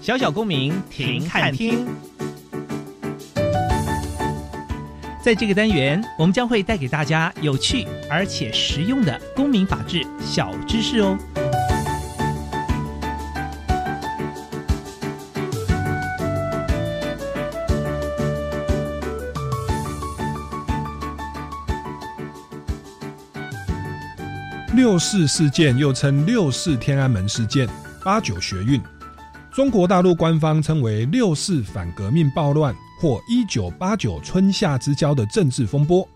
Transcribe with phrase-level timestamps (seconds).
[0.00, 1.86] 小小公民停看听，
[5.22, 11.16] 在这个单元，我们将会带给大家有趣而且实用的公民法治小知识哦。
[24.74, 27.68] 六四事件又称六四天安门事件、
[28.02, 28.80] 八九学运。
[29.60, 36.08] 中国大陆官方称为“六四反革命暴乱”或“一九八九春夏之交”的政治风波，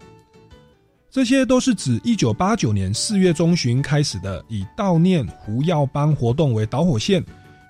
[1.10, 7.22] 这些都是指一九八九年四月中旬开始的以悼念胡耀邦活动为导火线，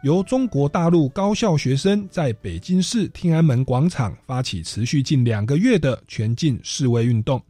[0.04, 7.42] 由中国大陆高校学生在北京市天安门广场发起持续近两个月的全境示威运动。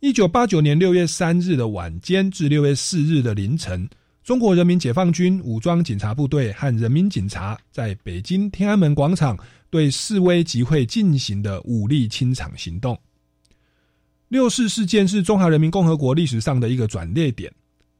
[0.00, 3.86] 一九八九年六月三日的晚间至六月四日的凌晨。
[4.24, 12.98] 中国人民解放军武装警察部队和人民警察在北京天安门广场对示威集会进行的武力清场行动。
[14.28, 17.52] 六四事件是中华人民共和国历史上的一个转捩点，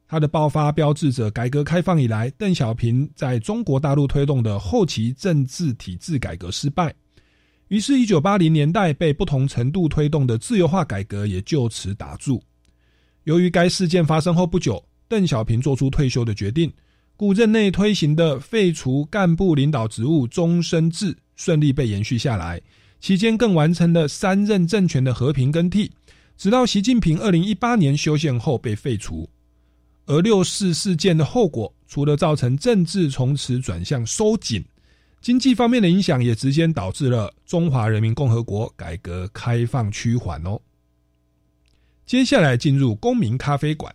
[0.07, 6.91] 它的爆发标志着改革开放以来邓小平在中国大陆推动的后期政治体制改革失败，
[7.67, 12.41] 于是，一九八零年代被不同程度推动的自由化改革也就此打住。
[13.25, 14.83] 由于该事件发生后不久。
[15.07, 16.71] 邓小平做出退休的决定，
[17.15, 22.61] 故任内推行的废除干部领导职务终身制顺利被延续下来。
[22.99, 25.91] 期间更完成了三任政权的和平更替，
[26.37, 29.29] 直到习近平二零一八年修宪后被废除。
[30.07, 34.63] 而六四事件的后果，除了造成政治从此转向收紧，
[35.21, 40.59] 经济方面的影响也直接导致了中华人民共和国改革开放趋缓哦。
[42.05, 43.93] 接下来进入公民咖啡馆。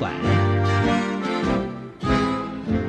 [0.00, 0.10] 馆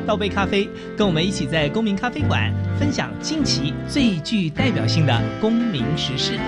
[0.07, 6.39] 倒杯咖啡，跟我们一起在公民咖啡馆分享近期最具代表性的公民时事。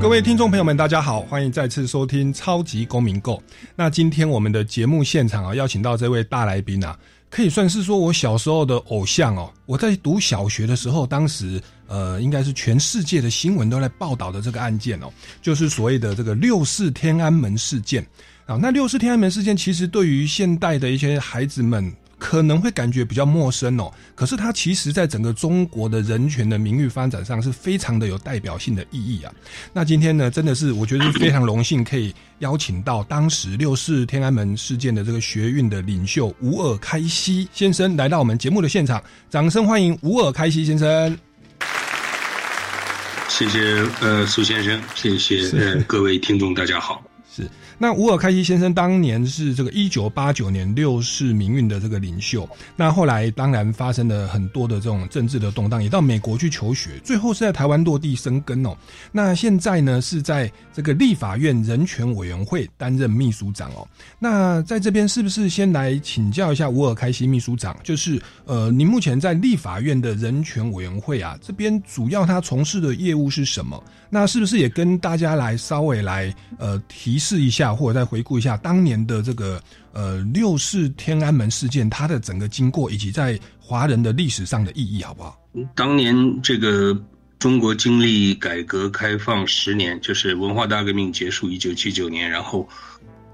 [0.00, 3.42] 各位听众朋友们，大家好，欢迎再次收听超级公民购。
[3.74, 6.94] 那今天我们的节目现场啊，邀请到这位大来宾啊，
[7.32, 9.50] 可以算是说我小时候的偶像哦。
[9.64, 15.10] 我在读小学的时候，当时呃，应该是全世界的新闻都在报道的这个案件哦，
[15.40, 18.06] 就是所谓的这个六四天安门事件。
[18.44, 21.90] 啊，那六四天安门事件其实对于现代的一些孩子们
[22.22, 23.90] 可能会感觉比较陌生哦。
[24.14, 29.34] 可是它其实在整个中国的人权的名誉发展上是非常的有代表性的意义啊。
[29.72, 41.18] 那今天呢，真的是我觉得是非常荣幸可以邀请到当时六四天安门事件的这个学运的领袖吴尔开西先生来到我们节目的现场，掌声欢迎吴尔开西先生。
[43.28, 47.02] 谢谢呃苏先生，谢谢呃各位听众，大家好。
[47.34, 47.50] 是。
[47.82, 58.72] 那乌尔开西先生当年是这个一九八九年六四民运的这个领袖，那后来当然发生了很多的这种政治的动荡，也到美国去求学，最后是在台湾落地生根哦。
[59.10, 63.84] 那现在呢是在这个立法院人权委员会担任秘书长哦。
[64.20, 73.82] 那在这边是不是先来请教一下乌尔开西秘书长，就是呃，您目前在立法院的人权委员会啊这边主要他从事的业务是什么？
[74.08, 85.38] 那是不是也跟大家来稍微来呃提示一下，或者再回顾一下当年的这个呃六四天安门事件它的整个经过，以及在华人的历史上的意义，好不好？
[85.74, 86.96] 当年这个
[87.38, 92.68] 中国经历改革开放十年，就是文化大革命结束一九七九年，然后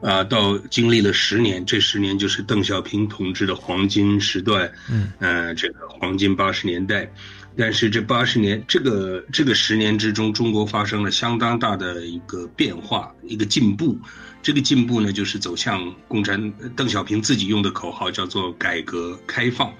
[0.00, 7.11] 啊到经历了十年，这十年就是邓小平同志的黄金时段，嗯，呃，这个黄金八十年代。
[7.56, 13.99] 但是这八十年，这个这个十年之中，中国发生了相当大的一个变化，一个进步。
[14.48, 19.70] 这个进步呢，就是走向共产邓小平自己用的口号叫做改革开放。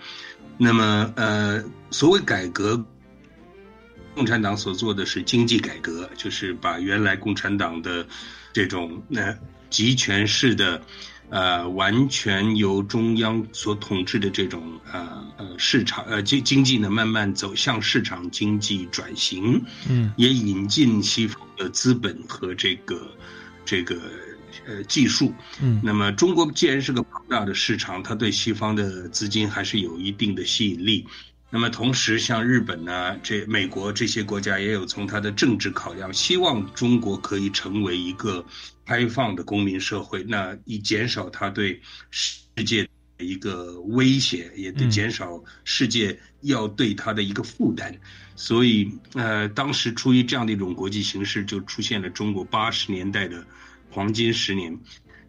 [0.59, 2.85] 那么，呃，所谓改革，
[4.15, 8.07] 共产党所做的是经济改革，就是把原来共产党的
[8.53, 9.35] 这种那
[9.71, 10.83] 集权式的。
[11.31, 23.11] 呃，完全由中央所统治的这种呃呃市场呃经经济呢，慢慢走向市场经济转型，嗯，也引进西方的资本和这个
[23.67, 24.01] 这个
[24.69, 25.33] 呃技术，
[25.63, 31.07] 嗯，那么中国既然是个庞大的市场，它对西方的资金还是有一定的吸引力。
[31.51, 38.45] 那么同时，像日本呢，这美国这些国家也有从它的政治考量，希望中国可以成为一个
[38.85, 41.81] 开放的公民社会，那以减少它对
[42.11, 42.87] 世界
[43.17, 47.99] 的一个威胁，也得减少世界要对它的一个负担。
[48.37, 53.43] 所以，呃，当时出于这样的一种国际形势，就出现了中国八十年代的
[53.91, 54.79] 黄金十年。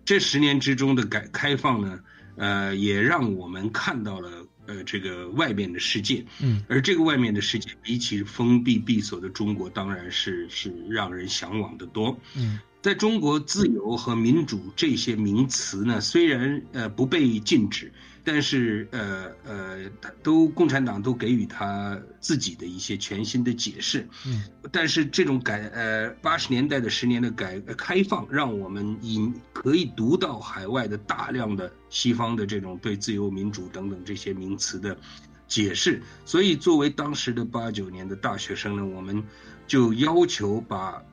[0.06, 2.00] 这十年之中的改开放呢，
[2.35, 4.45] 呃，也让我们看到了。
[4.65, 12.59] 呃，这个外面的世界，嗯，而这个外面的世界，比起封闭闭锁的中国，当然是是让人向往的多，嗯。
[12.79, 17.91] 在中国，自由和民主这些名词呢，虽然呃不被禁止，
[18.31, 19.90] 但是呃呃，
[20.22, 24.08] 都共产党都给予他自己的一些全新的解释。
[24.28, 34.96] 嗯，但是这种改呃八十年代的十年的改开放，让我们以可以读到海外的大量的西方的这种对自由民主等等这些名词的
[35.48, 36.00] 解释。
[36.24, 39.24] 所以，作为当时的八九年的大学生呢，我们
[39.66, 41.04] 就要求把。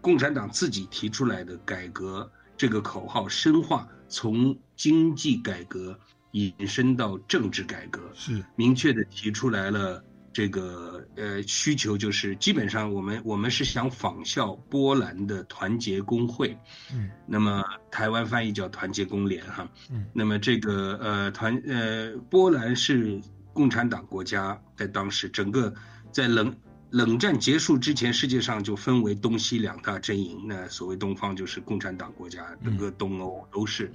[0.00, 5.98] 共产党自己提出来的改革这个口号深化，从经济改革
[6.32, 16.58] 引申到政治改革，是明确的提出来了这个呃需求，就是基本上我们我们是想仿效波兰的团结工会，
[16.92, 23.20] 嗯，那么台湾翻译叫团结工联哈，嗯，那么这个呃团呃波兰是
[23.52, 25.72] 共产党国家，在当时整个
[26.10, 26.54] 在冷。
[26.92, 30.44] 冷战结束之前，世界上就分为东西两大阵营。
[30.46, 33.90] 那所谓东方就是共产党国家，整个东欧都是。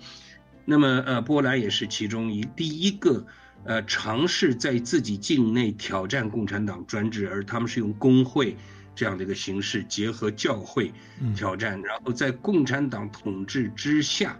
[0.69, 3.25] 那么，呃，波兰也是其中一第一个，
[3.63, 8.57] 呃，尝试在自己境内挑战共产党专制，而他们是用工会
[8.93, 10.91] 这样的一个形式结合教会
[11.33, 14.37] 挑战，然后在共产党统治之下，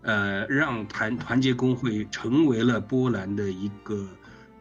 [0.00, 4.08] 呃，让团团结工会成为了波兰的一个。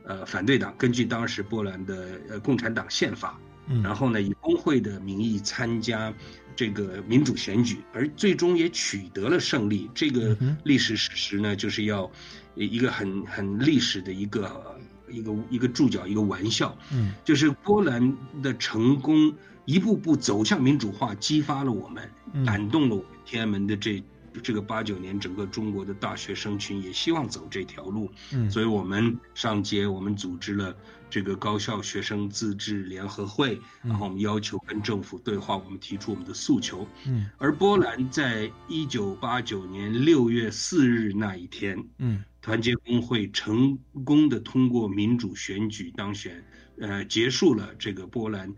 [0.09, 3.38] 呃，反对党根据当时波兰的呃共产党宪法，
[3.83, 6.13] 然后呢以工会的名义参加
[6.57, 9.88] 这个民主选举，而最终也取得了胜利。
[9.94, 12.12] 这个历史史实呢，就是要
[12.56, 14.75] 一个很很历史的一个
[15.07, 16.75] 一个一个注脚，一个玩笑。
[16.92, 19.31] 嗯，就是波兰的成功
[19.65, 22.09] 一步步走向民主化，激发了我们，
[22.44, 24.04] 感动了我们天安门的这。
[24.42, 30.76] 这个八九年，整个中国的大学生群也希望走这条路，嗯，所以我们上街，我们组织了
[31.09, 46.44] 这个高校学生自治联合会，然后我们要求跟政府对话，我们提出我们的诉求，嗯，而波兰在一九八九年六月四日那一天，嗯，团结工会成功的通过民主选举当选，
[46.80, 48.54] 呃，结束了这个波兰，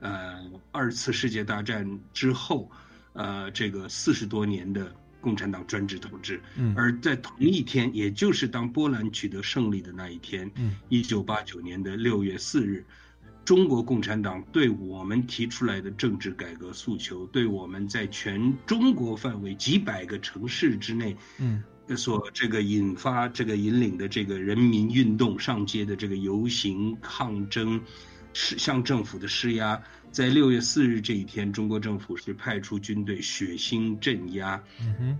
[0.00, 0.38] 呃，
[0.70, 2.70] 二次世界大战之后，
[3.12, 4.94] 呃，这个四十多年的。
[5.22, 6.74] 共产党专制统治，嗯。
[6.76, 10.76] 而在同一天，也就是当波兰取得胜利的那一天，嗯。
[10.90, 12.84] 一九八九年的六月四日，
[13.44, 21.62] 中国共产党对我们提出来的政治改革诉求，对我们在全中国范围几百个城市之内，嗯，
[21.96, 27.80] 所这个引发、这个引领的这个人民运动上街的这个游行抗争，
[28.32, 29.82] 是向政府的施压。
[30.12, 34.62] 在六月四日这一天，中国政府是派出军队血腥镇压，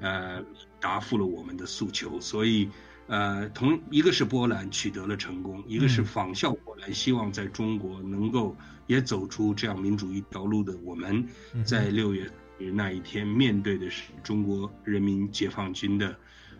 [0.00, 0.44] 呃，
[0.78, 2.20] 答复了我们的诉求。
[2.20, 2.68] 所以，
[3.06, 8.54] 呃，同一个是波兰取得了成功，一个是仿效波兰，希望在中国能够
[8.86, 10.76] 也走出这样民主一条路的。
[10.84, 11.26] 我们
[11.64, 12.30] 在六月
[12.74, 16.14] 那一天面对的是中国人民解放军的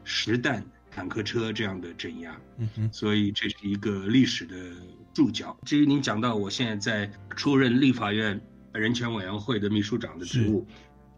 [0.05, 2.41] 实弹坦克车这样的镇压。
[2.59, 4.55] 嗯哼，所以这是一个历史的。
[5.15, 5.55] 注脚。
[5.67, 8.41] 至于您讲到我现在在出任立法院
[8.73, 10.67] 人权委员会的秘书长的职务，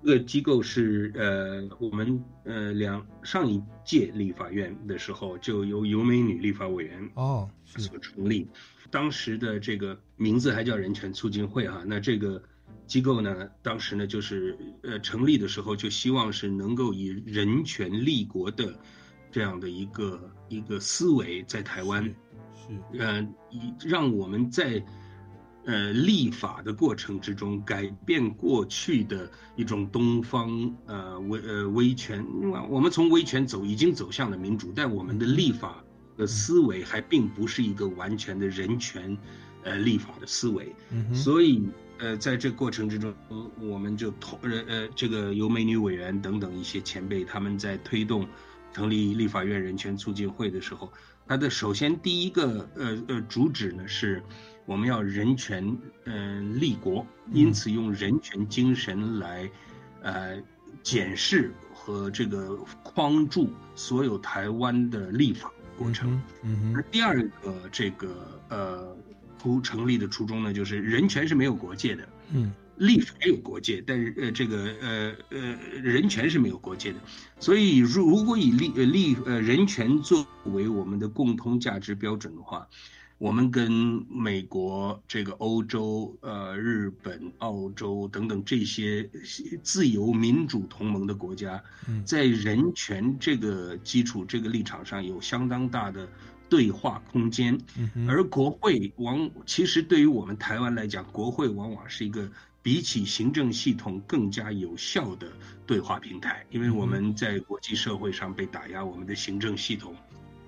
[0.02, 8.49] 这个机构是呃，我们呃两上一届立法院的时候就由尤美女立法委员哦所成立，
[8.90, 11.85] 当时的这个名字还叫人权促进会哈。
[11.87, 12.43] 那这个
[12.88, 18.76] 机构呢，当时呢就是呃成立的时候就希望是能够以人权立国的
[19.34, 24.80] 这样的一个一个思维在台湾，是呃以让我们在。
[25.66, 32.22] 呃，立法的过程之中，改变过去的一种东方呃威呃威权，
[32.68, 35.82] 我们从威权走，已经走向了民主，但我们的立法
[36.18, 39.16] 的思维还并不是一个完全的人权，
[39.62, 40.70] 呃立法的思维，
[41.14, 43.14] 所以呃在这过程之中，
[43.58, 48.28] 我们就同呃呃这个由美女委员等等一些前辈他们在推动
[48.75, 50.93] 成立立法院人权促进会的时候，
[51.26, 54.23] 它的首先第一个呃呃主旨呢是。
[54.66, 59.50] 我们要人权，嗯，立国，因此用人权精神来，
[60.00, 60.43] 呃，
[60.83, 66.19] 检视和这个框住所有台湾的立法过程。
[66.43, 68.97] 嗯那第二个这个呃，
[69.38, 72.09] 初成立的初衷呢，就是人权是没有国界的。
[72.33, 75.38] 嗯，立法有国界，但是呃，这个呃呃，
[75.83, 76.99] 人权是没有国界的。
[77.38, 82.69] 所以，如如果以立呃立呃人权作为我们的共通价值标准的话。
[83.16, 83.71] 我们跟
[84.11, 89.09] 美国、这个欧洲、呃日本、澳洲等等这些
[89.62, 91.62] 自由民主同盟的国家，
[92.04, 96.07] 在人权这个基础、这个立场上有相当大的
[96.50, 97.57] 对话空间。
[98.09, 102.28] 而国会往其实对于我们台湾来讲，国会往往是一个
[102.64, 105.28] 比起行政系统更加有效的
[105.66, 109.94] 对话平台，因为我们在国际社会上被打压，我们的行政系统。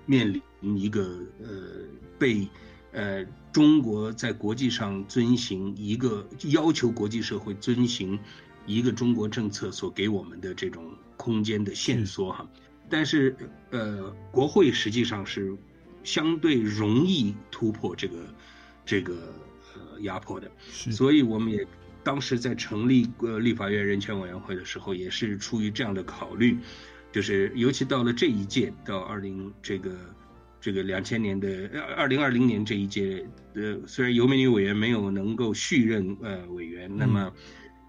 [0.09, 1.83] 面临一个呃
[2.17, 2.47] 被
[2.93, 8.17] 呃中国在国际上遵循一个要求国际社会遵循
[8.65, 12.49] 一个中国政策所给我们的这种空间的限缩哈，
[12.89, 13.35] 但是
[13.69, 15.53] 呃国会实际上是
[16.05, 18.33] 相对容易突破这个
[18.85, 19.35] 这个
[19.75, 21.67] 呃压迫的，所以我们也
[22.07, 26.57] 当时在成立呃立法院人权委员会的时候，也是出于这样的考虑。
[27.11, 29.91] 就是尤其到了这一届，到二零这个
[30.61, 37.33] 这个两千年的二二零二零年这一届，呃，虽然尤美女委员没有能够续任呃委员，那么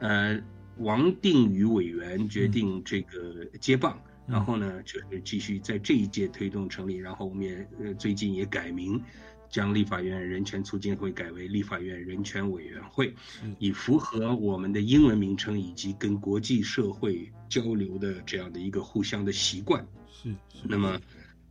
[0.00, 0.40] 呃
[0.78, 9.00] 王定宇委员决定这个接棒，然后呢就是继续在这一届推动成立，然后我们也呃最近也改名。
[9.50, 13.14] 将立法院人权促进会改为立法院人权委员会，
[13.58, 19.86] 以符合我们的英文名称以及跟国际社会交流的这样的一个互相的习惯。
[20.10, 21.00] 是，那么。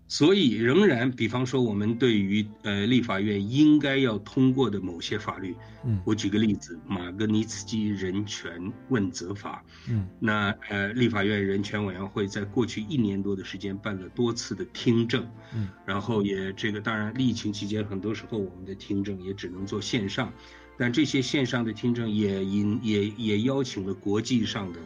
[0.10, 9.62] 所以，仍然，比方说，我们对于呃立法院应该要通过的某些法律，嗯，我举个例子，《马格尼茨基人权问责法》，
[9.92, 20.32] 嗯，那呃立法院人权委员会在过去一年多的时间办了多次的听证，嗯，然后也这个当然疫情期间很多时候我们的听证也只能做线上，
[20.78, 24.80] 但这些线上的听证也引也也邀请了国际上的。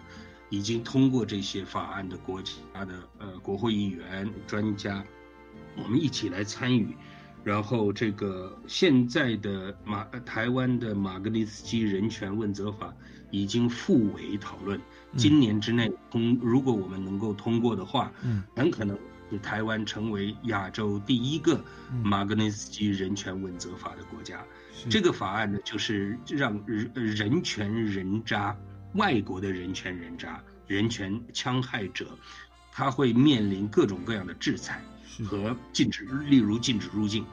[0.52, 5.04] 已经通过这些法案的国家的呃国会议员专家，
[5.78, 6.94] 我们一起来参与，
[7.42, 12.94] 然后这个现在的马台湾的马格尼斯基人权问责法
[13.32, 14.78] 已经复委讨论，
[15.16, 19.00] 今年之内通，如果我们能够通过的话，嗯，很可能
[19.32, 21.64] 是台湾成为亚洲第一个
[22.04, 24.44] 马格尼斯基人权问责法的国家。
[24.90, 28.54] 这个法案呢，就是让人人权人渣。
[28.94, 32.18] 外国的人权人渣、人权戕害者，
[32.72, 34.84] 他会面临各种各样的制裁
[35.26, 37.26] 和禁止，例如禁止入境。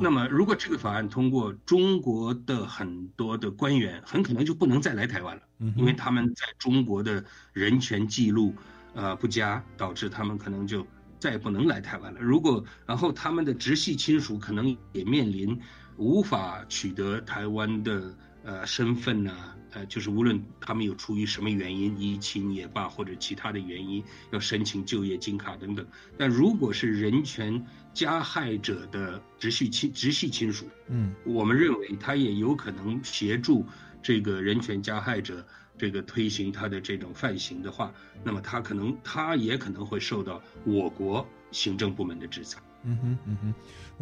[0.00, 5.42] 那么，如果这个法案通过，中国的很多的官员很可能就不能再来台湾了，
[5.76, 8.54] 因为他们在中国的人权记录
[8.94, 10.86] 呃不佳，导致他们可能就
[11.18, 12.20] 再也不能来台湾了。
[12.20, 15.60] 如果然后他们的直系亲属可能也面临
[15.98, 19.36] 无法取得台湾的呃身份呢？
[19.74, 25.84] 呃，就是无论他们有出于什么原因，疫情也罢，或者其他的原因，要申请就业金卡等等。
[26.16, 33.66] 但如果是人权加害者的直系亲直系亲属，嗯，我们认为他也有可能协助
[34.00, 35.44] 这个人权加害者
[35.76, 42.62] 这个推行他的这种犯行的话，那么他可能他也可能会受到我国行政部门的制裁。
[42.84, 43.54] 嗯哼，嗯哼，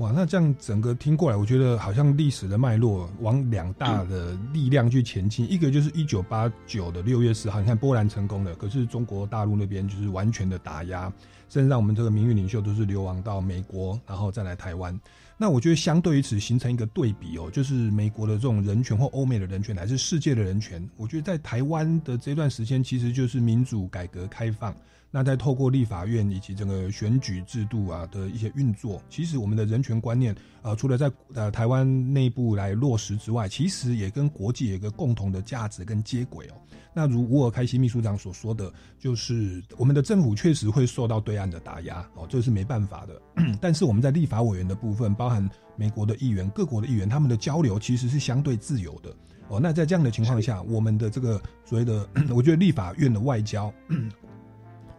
[0.02, 5.50] 哇，那这样整个听过来，我觉得好像历史的脉络往两大的力量去前进。
[5.50, 11.12] 一个就是一九八九的六月十号，你看波兰成功了，可是中国大陆那边就是完全的打压，
[11.48, 14.98] 甚至让我们这个名誉领袖都是流亡到美国，然后再来台湾。
[15.38, 20.88] 那我觉得相对于此形成一个对比哦，就是美国的这种人权或欧美的人权，乃至世界的人权。
[20.96, 24.74] 我觉得在台湾的这段时间，其实就是民主改革开放。
[25.14, 36.54] 那在透过立法院以及整个选举制度啊的一些运作，其实我们的人权观念，呃，除了在呃台湾内部来落实之外，其实也跟国际有一个共同的价值跟接轨哦。
[36.94, 43.20] 那如吴尔开西秘书长所说的，就是我们的政府确实会受到对岸的打压哦，这是没办法的。
[43.60, 49.14] 但是我们在立法委员的部分，包含美国的议员、各国的议员，他们的交流其实是相对自由的
[49.48, 49.60] 哦。
[49.60, 53.70] 那在这样的情况下，我们的这个所谓的， 我觉得立法院的外交。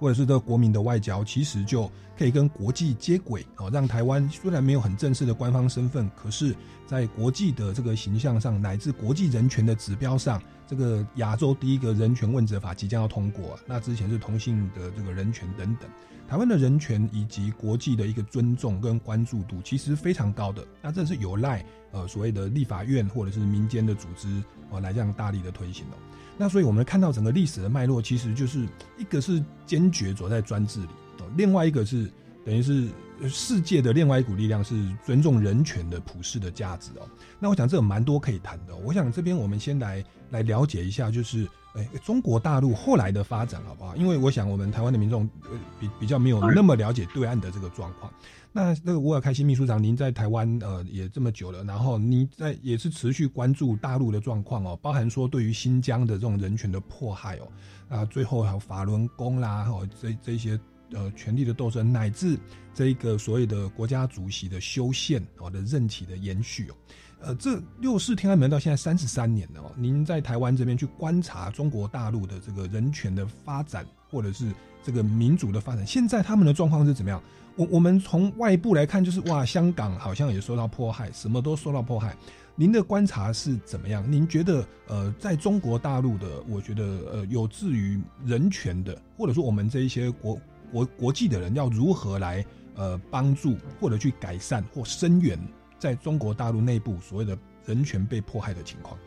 [0.03, 6.53] 或者是这个国民的外交，其实就可以跟国际接轨哦，让台湾虽然没有很正式的官方身份，可是，
[6.85, 13.59] 在国际的这个形象上，乃至国际人权的指标上，这个亚洲第一个人权问责法即将要通过。
[13.65, 15.89] 那之前是同性的这个人权等等，
[16.27, 20.65] 台湾的人权以及国际的一个尊重跟关注度，其实非常高的。
[20.81, 25.97] 那这是有赖呃所谓的立法院或者是民间的组织哦来这样大力的推行的。
[26.35, 28.67] 那所以，我们看到整个历史的脉络，其实就是
[28.97, 30.87] 一个是坚决走在专制里，
[31.19, 32.11] 哦，另外一个是
[32.45, 32.89] 等于是
[33.29, 37.07] 世界的另外一股力量是尊重人权的普世的价值哦。
[37.39, 38.75] 那我想这有蛮多可以谈的。
[38.75, 43.95] 我想这边我们先来来了解一下，就是诶中国大陆后来的发展好不好？
[43.95, 48.11] 因为我想我们台湾的民众呃比比较没有那么了解对岸的这个状况。
[48.55, 57.47] 那那个沃尔开心秘书长，您在台湾呃也这么久了，然后您在也是持续关注大陆的状况哦，包含说对于新疆的这种人权的迫害哦，
[57.89, 60.59] 啊最后还有法轮功啦，哦这这些
[60.93, 62.37] 呃权力的斗争，乃至
[62.73, 66.75] 这一个所谓的国家主席的修宪哦的任期的延续哦，
[67.21, 77.21] 呃这六四天安门到现在三十三年了哦，您在台湾这边去观察中国大陆的这个人权的发展，或者是这个民主的发展，现在他们的状况是怎么样？
[77.55, 82.17] 我我们从外部来看，就是哇，香港好像也受到迫害，什么都受到迫害。
[82.55, 84.03] 您的观察是怎么样？
[84.11, 90.39] 您觉得呃，在中国大陆的，我觉得呃，有志于人权的，或者说我们这一些国
[90.73, 92.43] 国国际的人，要如何来
[92.75, 95.39] 呃帮助或者去改善或声援
[95.77, 98.97] 在中国大陆内部所谓的人权被迫害的情况？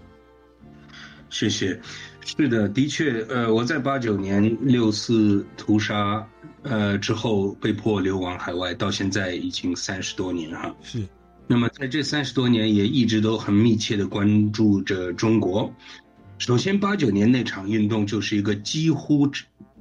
[1.29, 1.79] 谢谢。
[2.25, 6.25] 是的，的确，呃，我在八九年六四屠杀，
[6.63, 10.73] 呃之后被迫流亡海外，到现在已经三十多年哈。
[10.83, 11.05] 是。
[11.49, 15.73] 那么在这三十多年，也一直都很密切的关注着中国。
[16.39, 19.29] 首先，八九年那场运动就是一个几乎、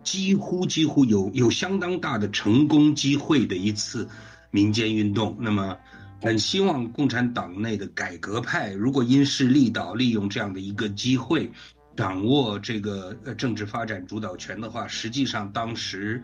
[0.05, 4.07] 几乎、几乎有有相当大的成功机会的一次
[4.51, 5.35] 民间运动。
[5.37, 5.77] 那么，
[6.21, 11.51] 很希望共产党内的改革派，如果因势利导，利用这样的一个机会。
[11.97, 16.21] 掌握这个呃政治发展主导权的话，实际上当时，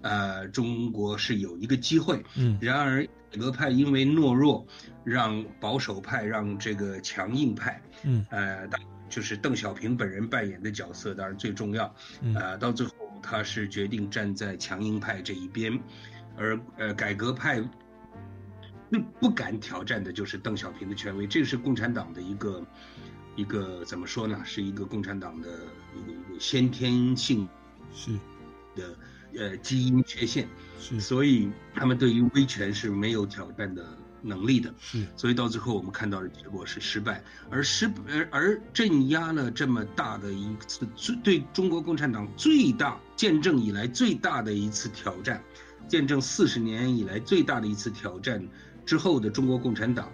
[0.00, 2.20] 呃，中国是有一个机会。
[2.36, 2.58] 嗯。
[2.60, 4.66] 然而，改革派因为懦弱，
[5.04, 8.68] 让保守派让这个强硬派，嗯，呃，
[9.08, 11.94] 就是邓小平本人扮演的角色当然最重要。
[12.20, 12.34] 嗯。
[12.34, 15.80] 呃，到最后他是决定站在强硬派这一边，
[16.36, 17.60] 而呃改革派
[18.90, 22.66] 不不敢挑战的就是邓小平的权威，这是共产党的一个。
[23.34, 24.38] 一个怎么说呢？
[24.44, 25.48] 是一个共产党的
[25.96, 27.48] 一个一个先天性
[27.90, 28.10] 是
[28.76, 28.94] 的
[29.34, 30.46] 呃基因缺陷，
[30.78, 45.42] 是，所以他们对于威权是没有挑战的能力的，是，所以到最后我们看到的结果是失败，而失而而镇压了这么大的一次最对中国共产党最大见证以来最大的一次挑战，
[45.88, 48.42] 见证四十年以来最大的一次挑战
[48.86, 50.08] 之后的中国共产党。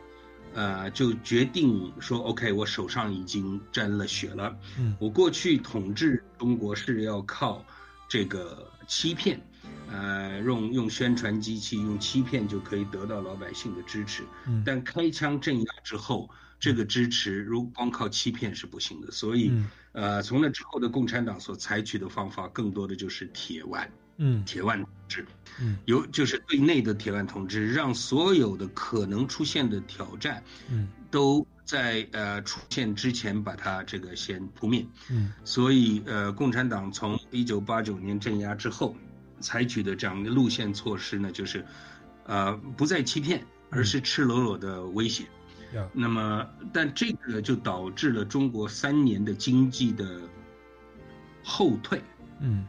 [0.54, 4.56] 呃，就决定说，OK，我手上已经沾了血了。
[4.78, 7.62] 嗯，我过去统治中国是要靠
[8.08, 9.40] 这个欺骗，
[9.90, 14.24] 呃，用用宣传机器，用欺骗就可以得到老百姓的支持。
[14.46, 16.28] 嗯，但开枪镇压之后，
[16.60, 19.10] 这个支持如光靠欺骗是不行的。
[19.10, 19.52] 所以，
[19.92, 23.90] 呃，从那之后的共产党所采取的方法，更多的就是铁腕。
[24.20, 25.24] 嗯，铁腕统治，
[25.60, 38.96] 嗯，有就是对内的铁腕统治，让所有的可能出现的挑战，嗯，都在呃出现之前把它这个先扑灭，嗯，所以呃，共产党从一九八九年镇压之后，
[39.40, 41.64] 采取的这样的路线措施呢，就是，
[42.24, 45.24] 呃，不再欺骗，而是赤裸裸的威胁，
[45.92, 50.20] 那么，但这个就导致了中国三年的经济的
[51.42, 52.02] 后退，
[52.40, 52.66] 嗯。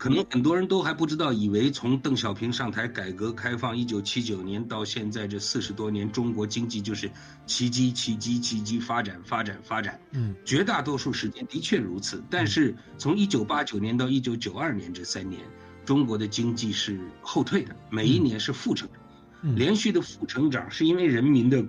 [0.00, 7.10] 可能很多人都还不知道，以为从邓小平上台改革开放一九七九年到现在这四十多年，中国经济就是
[7.44, 10.00] 奇迹、奇迹、奇迹发展、发展、发展。
[10.12, 12.24] 嗯，绝大多数时间的确如此。
[12.30, 15.42] 但是从一九八九年到一九九二年这三年，
[15.84, 18.88] 中国的经济是后退的，每一年是负成
[19.42, 21.62] 长，连续的负成长，是因为人民的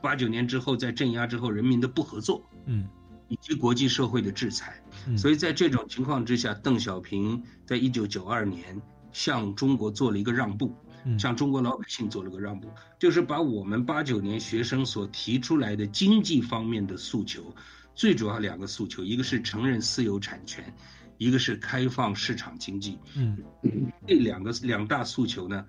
[0.00, 2.42] 八九年之后在镇压之后人民的不合作。
[2.64, 2.88] 嗯。
[3.28, 4.82] 以及国际社会的制裁，
[5.16, 8.80] 所以在这种情况之下，邓小平在一九九二年
[9.12, 10.74] 向中国做了一个让步，
[11.18, 17.54] 向中国老百姓做了个让步，就是把我们八九年学生所提出来的经济方面的诉求，
[17.94, 20.72] 最主要两个诉求，一个是承认私有产权，
[21.18, 22.98] 一个是开放市场经济。
[23.16, 23.38] 嗯，
[24.06, 25.64] 这两个两大诉求呢，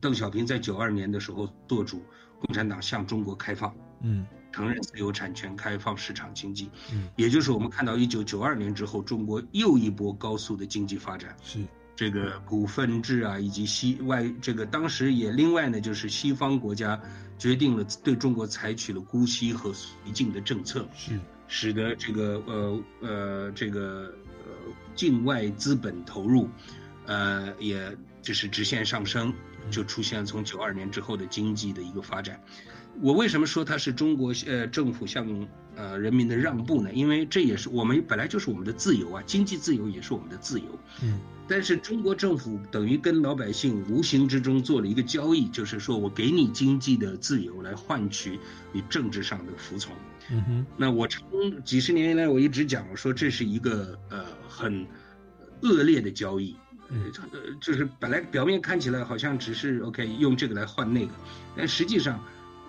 [0.00, 2.02] 邓小平在九二年的时候做主，
[2.40, 3.74] 共产党向中国开放。
[4.02, 4.26] 嗯。
[4.52, 11.60] 承认自由产权，开放市场经济，嗯，也就是我们看到一九九二年之后，中国又一波高速的经济发展，是。
[11.94, 17.00] 这个股份制啊，以及西外这个当时也另外呢，就是西方国家
[17.38, 21.18] 决定了对中国采取了姑息和绥靖的政策，是。
[21.48, 24.12] 使得这个呃呃这个
[24.44, 24.52] 呃
[24.94, 26.50] 境外资本投入，
[27.06, 29.32] 呃也就是直线上升，
[29.70, 32.38] 就出现从九二年之后的经济的一个发展。
[33.02, 36.92] 我为什么说它是中国呃政府向呃人民的让步呢？
[36.92, 40.66] 因为这也是我们本来就是我们的自由啊，经济自由也是我们的自由。
[41.02, 41.20] 嗯。
[41.48, 48.40] 但是中国政府等于跟老百姓无形之中做了一个交易，就是说我给你经济的自由来换取
[48.72, 49.94] 你政治上的服从。
[50.30, 50.66] 嗯哼。
[50.76, 54.86] 那我从几十年来我一直讲说这是一个呃很
[55.62, 56.56] 恶劣的交易。
[56.88, 56.96] 呃，
[57.60, 61.12] 就是本来表面看起来好像只是 OK 用这个来换那个，
[61.56, 62.18] 但实际上。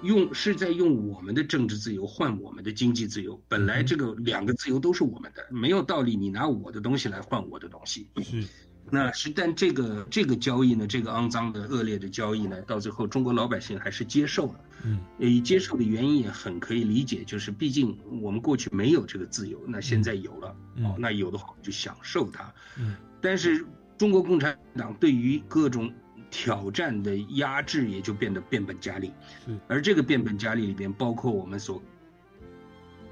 [0.04, 8.08] 用是在用我们的政治自由换我们的经济自由，本来这个两个自由都是我们的，没有道理你拿我的东西来换我的东西。
[8.22, 8.44] 是，
[8.92, 14.60] 那是但这个这个交易呢，这个肮脏的恶劣的交易呢，到最后中国老百姓还是接受了。
[14.84, 22.54] 嗯，诶，接受的原因也很可以理解，就是毕竟我们过去没有这个自由，那现在有了，哦，那有的话就享受它。
[22.78, 23.66] 嗯，但是
[23.98, 25.92] 中国共产党对于各种。
[26.30, 29.12] 挑战的压制也就变得变本加厉，
[29.68, 31.82] 而这个变本加厉里边，包括我们所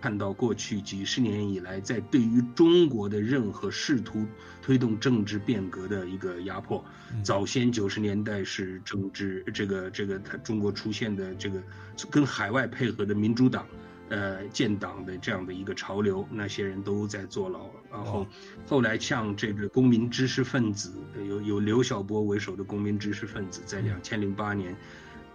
[0.02, 4.26] 看到过去几十年以来，在对于中国的任何试图
[4.62, 6.84] 推动政治变革的一个压迫。
[7.24, 11.64] 早先九十年代是政治这个这个，它中国出现的这个
[12.12, 13.66] 跟海外配合的民主党。
[14.10, 17.72] 呃，建党的这样的一个潮流，那些人都在坐牢。
[17.92, 18.28] 然后，
[18.68, 20.94] 后来像这个公民知识分子，
[21.28, 24.76] 有有刘晓波为首的公民知识分子，在两千零八年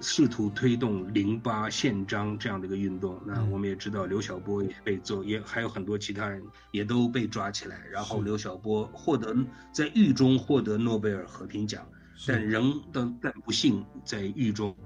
[0.00, 3.20] 试图推动零八宪章这样的一个运动。
[3.26, 7.82] 那我们也知道，刘晓波也被做，也还有很多其他人也都被抓起来。
[7.90, 9.36] 然后，刘晓波获得
[9.72, 11.84] 在狱中获得诺贝尔和平奖，
[12.24, 14.76] 但仍但但不幸在狱中。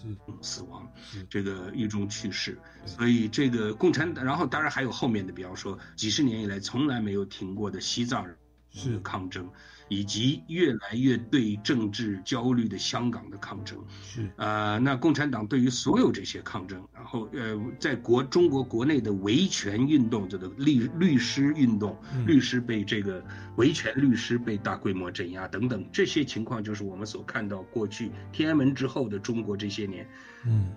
[0.00, 0.90] 是死亡，
[1.28, 8.36] 这个狱中去世，所以这个共产党，然后当然还有后面的，比方说几十年以来从来没有停过的西藏人。
[8.72, 9.00] 是。
[9.00, 9.50] 抗争，
[9.90, 13.76] 以及越来越对政治焦虑的香港的抗争。
[14.02, 23.22] 是啊，那共产党对于所有这些抗争，然后呃，在国中国国内的维权运动，这个律律师运动，律师被这个
[23.56, 30.08] 维权律师被大规模镇压等等，这些情况就是我们所看到过去天安门之后的中国这些年。
[30.46, 30.72] 嗯，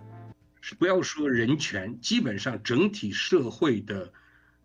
[0.80, 4.12] 不要说人权，基本上整体社会的。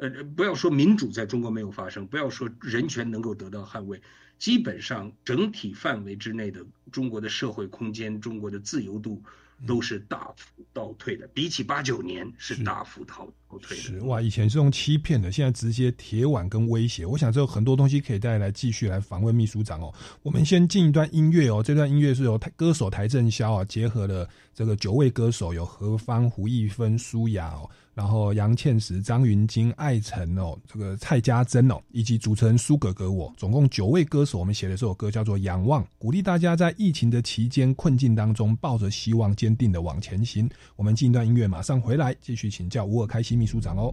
[0.01, 4.01] 呃，不要说民主在中国没有发生，不要说人权能够得到捍卫，
[4.38, 9.22] 基本上整体范围之内的中国的社会空间，中国的自由度。
[9.66, 13.83] 都是大幅倒退的，比起八九年是大幅倒倒退的。
[13.83, 17.05] 是哇，以前是用欺骗的，现在直接铁腕跟威胁。
[17.05, 19.92] 我想这有很多东西可以带来继续来访问秘书长哦。
[20.22, 27.68] 我们先进一段音乐哦，这段音乐是由歌手邰正宵啊，结合了这个九位歌手，有何方、胡一芬、舒雅哦，
[27.99, 40.49] 然后杨倩石、张云京、艾辰哦，这个蔡家珍哦，以及主持人苏格格我，总共九位歌手，我们写的这首歌叫做《仰望》，鼓励大家在疫情的期间困境当中，抱着希望坚定的往前行。
[40.77, 43.93] 我们进一段音乐，马上回来继续请教吴尔开西秘书长哦。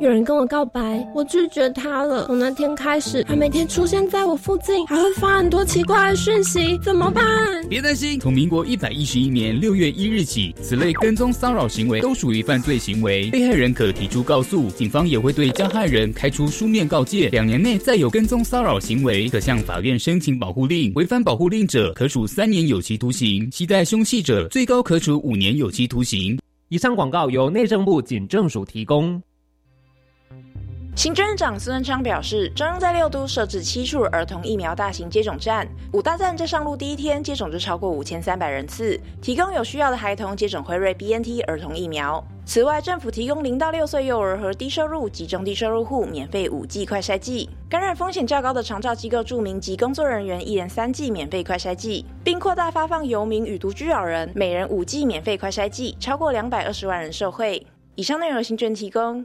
[0.00, 2.24] 有人跟我告白，我拒绝他了。
[2.24, 7.22] 从那天开始，他每天出现在我附近，还会发很多奇怪的讯息，怎么办？
[7.68, 17.28] 别担心，从民国一百一十一年六月一日起，此类跟踪骚扰行为都属于犯罪行为，被害人可提出告诉，警方也会对加害人开出书面告诫。
[17.28, 26.38] 两年内再有跟踪骚扰行为，可向法院申请保护令，违反保护令者可处三年有期徒刑，携带凶器者最高可处五年有期徒刑。
[26.70, 29.20] 以上广告由内政部警政署提供。
[30.96, 42.22] 行政院长苏贞昌表示，中央在六都设置七处儿童疫苗大型接种站，五大站在上路第一天接种就超过五千三百人次，提供有需要的孩童接种辉瑞 BNT 儿童疫苗。
[42.44, 57.66] 此外，政府提供零到六岁幼儿和低收入及中低收入户免费五剂快筛剂，感染风险较高的长照机构住民及工作人员一人三剂免费快筛剂，并扩大发放游民与独居老人每人五剂免费快筛剂，超过两百二十万人受惠。
[57.94, 59.24] 以上内容由行政提供。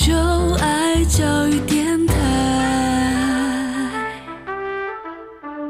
[0.00, 0.14] 就
[0.54, 2.14] 爱教育电台。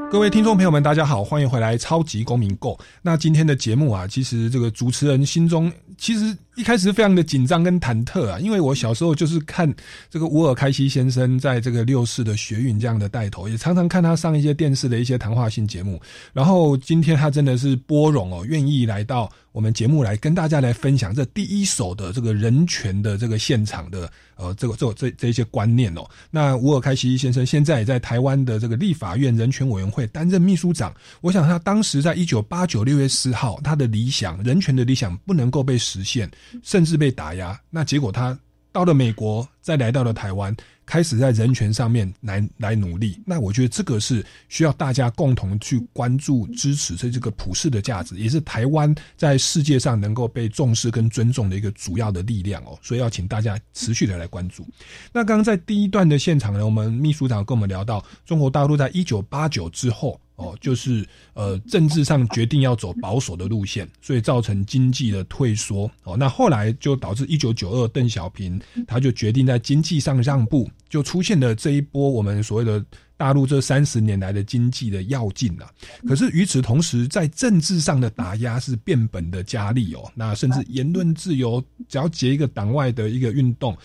[0.08, 2.74] 各位听众朋友们，大家好，欢迎回来《超级公民购》。
[3.02, 9.72] 那今天的节目啊，其实这个主持人心中其实一开始非常的紧张跟忐忑啊，因为我小时候就是看
[10.08, 16.00] 这个乌尔开西先生在这个六四的学运这样的带头，也常常看他上一些电视的一些谈话性节目。
[16.32, 26.08] 然后今天他真的是波荣哦，愿意来到我们节目来跟大家来分享这第一手的这个人权的这个现场的呃这个这这这一些观念哦。
[26.30, 30.94] 那乌尔开西先生现在也在台湾的这个立法院人权委员会担任秘书长。
[31.20, 36.30] 我想他当时在一九八九六月四号，他的理想人权的理想不能够被实现，
[36.62, 37.58] 甚至被打压。
[37.70, 38.38] 那结果他
[38.72, 40.54] 到了美国，再来到了台湾，
[40.86, 43.20] 开始在人权上面来来努力。
[43.26, 52.78] 那我觉得这个是需要大家共同去关注、支持，这这个普世的价值，也是台湾在世界上能够被重视跟尊重的一个主要的力量哦。
[52.80, 54.64] 所以要请大家持续的来关注。
[55.12, 60.20] 那刚刚在第一段的现场呢，我们秘书长跟我们聊到，中国大陆在一九八九之后。
[60.40, 65.90] 哦，就是呃，政治上决定要走保守的路线，所以造成经济的退缩。
[66.04, 72.84] 哦，那后来就导致一九九二邓小平他就决定在经济上让步，就出现了这一波我们所谓的
[73.16, 75.70] 大陆这三十年来的经济的要进啊。
[76.06, 80.10] 可是与此同时，在政治上的打压是变本的加厉哦。
[80.14, 83.76] 那甚至言论自由，只要结一个党外的一个运动。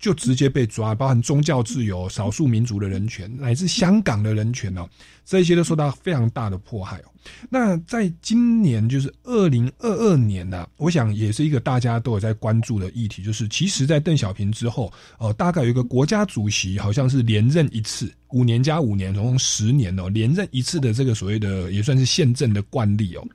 [0.00, 4.88] 就直接被抓，包含宗教自由、少数民族的人权，乃至香港的人权哦，
[5.26, 7.04] 这些都受到非常大的迫害哦。
[7.50, 23.28] 那在今年，就是二零二二年呢，我想也是一个大家都有在关注的议题，就是其实，在邓小平之后，呃，大概有一个国家主席好像是连任一次，五年加五年，总共十年哦，连任一次的这个所谓的也算是宪政的惯例哦。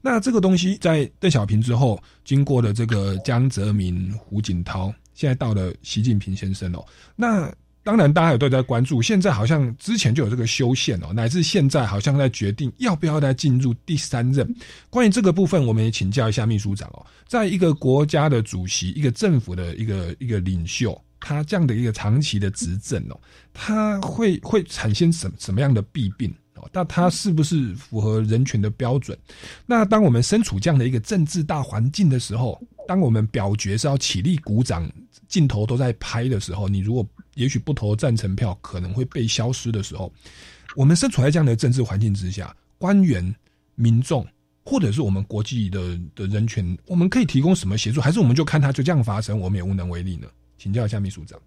[0.00, 4.94] 那这个东西在邓小平之后，经过了这个江泽民、胡锦涛。
[5.14, 6.84] 现在到了习近平先生哦，
[7.16, 7.50] 那
[7.82, 9.02] 当然大家也都在关注。
[9.02, 14.54] 现在好像之前就有这个修宪哦，乃至现在好像在决定要不要再进入第三任。
[14.88, 23.20] 关于这个部分，我们也请教一下秘书长哦，在一个国家的主席、一个政府的一个一个领袖，他这样的一个长期的执政哦，
[23.52, 26.34] 他会会产生什什么样的弊病？
[26.56, 29.18] 哦，但它是不是符合人权的标准？
[29.66, 34.90] 那当我们身处这样的一个政治大环境的时候，当我们表决是要起立鼓掌，
[35.28, 40.12] 镜头都在拍的时候，你如果也许不投赞成票，可能会被消失的时候，
[40.76, 43.34] 我们身处在这样的政治环境之下，官员、
[43.74, 44.26] 民众，
[44.64, 48.00] 或者是我们国际的的人权，我们可以提供什么协助？
[48.00, 50.28] 还是我们就看它就这样发生，我们也无能为力呢？
[50.56, 51.38] 请教一下秘书长。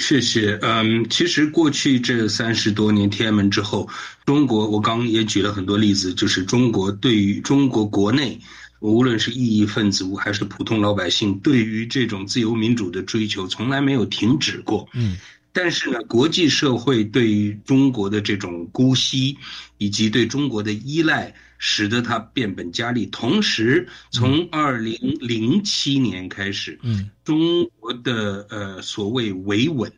[0.00, 0.58] 谢谢。
[0.62, 3.88] 嗯，其实过去这三十多年天安门之后，
[4.24, 8.40] 中国我刚也举了很多例子，就是中国对于中国国内，
[8.80, 14.88] 无论是异议分子还是普通老百姓，对于这种自由民主的追求从来没有停止过。
[14.94, 15.16] 嗯，
[15.52, 19.36] 但是呢，国际社会对于中国的这种姑息，
[19.78, 21.32] 以及对中国的依赖。
[21.62, 23.04] 使得它变本加厉。
[23.04, 29.92] 同时，从二零零七年开始，嗯，中国的呃所谓维稳，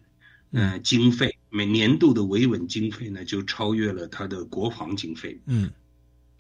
[0.50, 5.40] 呃经费每年度的维稳经费呢，就超越了它的国防经费。
[5.46, 5.70] 嗯，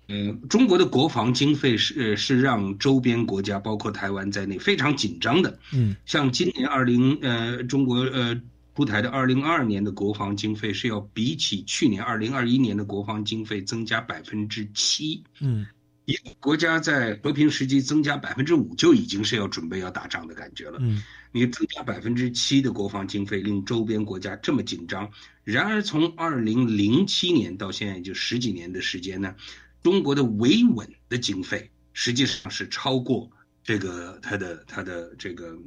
[0.08, 5.56] 呃，中国的国防经费是是让周边国家，包括台湾在内非常紧张的。
[5.72, 8.38] 嗯，像今年二零呃中国呃。
[8.74, 15.22] 出台的二零二二年的国防经费是要比起去年二零二一年的国防经费增加百分之七。
[15.40, 15.66] 嗯，
[16.06, 20.78] 一个国家在和平时期增加百分之五就已经是要准备要打仗的感觉了。
[20.80, 25.10] 嗯，你增加百分之七的国防经费，令周边国家这么紧张。
[25.44, 29.34] 然而，从二零零七年到现在就十几年的时间呢，
[29.82, 33.30] 中国的维稳的经费实际上是超过
[33.62, 35.58] 这个它的它的这个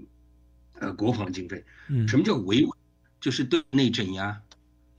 [0.80, 1.64] 呃国防经费。
[1.88, 2.72] 嗯，什么叫维稳？
[3.26, 4.40] 就是对内镇压，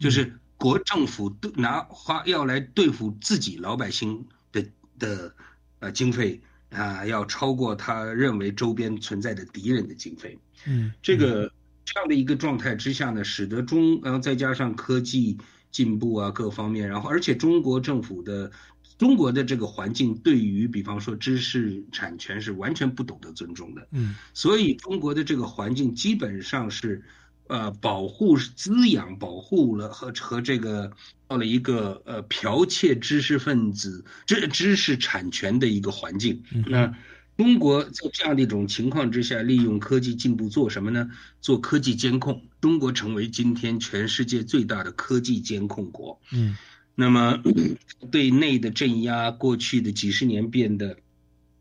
[0.00, 4.66] 就是国政府拿花要来对付自己老百姓的
[4.98, 5.32] 的
[5.78, 10.36] 呃经费啊，要超过他认为周边存在的敌人的经费。
[10.66, 11.52] 嗯，这个
[11.84, 15.38] 这样的一个状态之下呢，使得中然后再加上科技
[15.70, 18.50] 进步啊各方面，然后而且中国政府的
[18.98, 23.86] 中国的这个环境对于比方说知识产权是完全不懂得尊重的。
[23.92, 27.04] 嗯，所以中国的这个环境基本上是。
[27.48, 30.90] 呃，保护滋养，保护了和和这个
[31.28, 36.42] 到了一个呃剽窃知识分子知知识产权的一个环境。
[36.66, 36.92] 那
[37.36, 41.10] 中国在这样的一种情况之下，利用科技进步做什么呢？
[41.40, 42.42] 做科技监控。
[42.60, 46.18] 中国成为今天全世界最大的科技监控国。
[46.32, 46.56] 嗯，
[46.94, 47.42] 那么
[48.10, 50.96] 对内的镇压，过去的几十年变得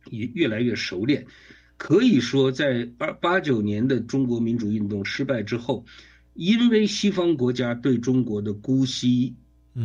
[0.10, 1.28] 也越来越熟练。
[1.78, 5.86] 可以说，在二八九年的中国民主运动失败之后，
[6.34, 9.36] 因为西方国家对中国的姑息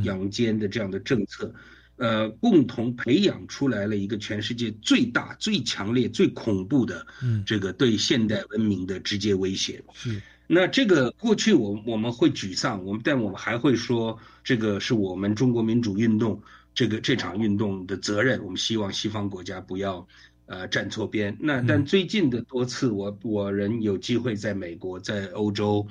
[0.05, 1.53] 养奸的这样的政策，
[1.97, 7.05] 呃，共同培养出来了一个全世界最大、最强烈、最恐怖的
[7.45, 9.83] 这个对现代文明的直接威胁。
[9.93, 16.41] 是，那这个过去我我们会沮丧，我们但我们还会说，这个是我们中国民主运动
[16.73, 18.43] 这个这场运动的责任。
[18.45, 20.07] 我们希望西方国家不要。
[20.51, 21.37] 呃，站错边。
[21.39, 25.87] 那但最近的多次，我我人有机会在美国、在欧洲、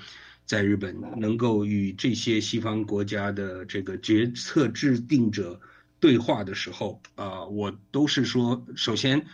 [0.46, 5.62] 在日本，能够与这些西方国家的这个决策制定者
[6.02, 9.26] 对话的时候，啊，我都是说，首先，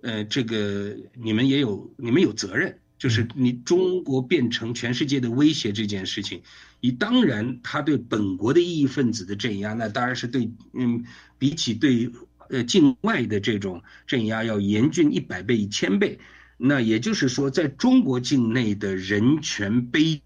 [0.00, 6.42] 呃，这个你们也有，你们有责任，就是你中国变成全世界的威胁这件事情，
[6.80, 11.04] 你当然他对本国的异议分子的镇压，那当然是对，嗯，
[11.36, 12.12] 比起对。
[12.50, 16.18] 呃，境外的这种镇压要严峻一百倍、一千倍，
[16.56, 20.22] 那也就是说，在中国境内的人权悲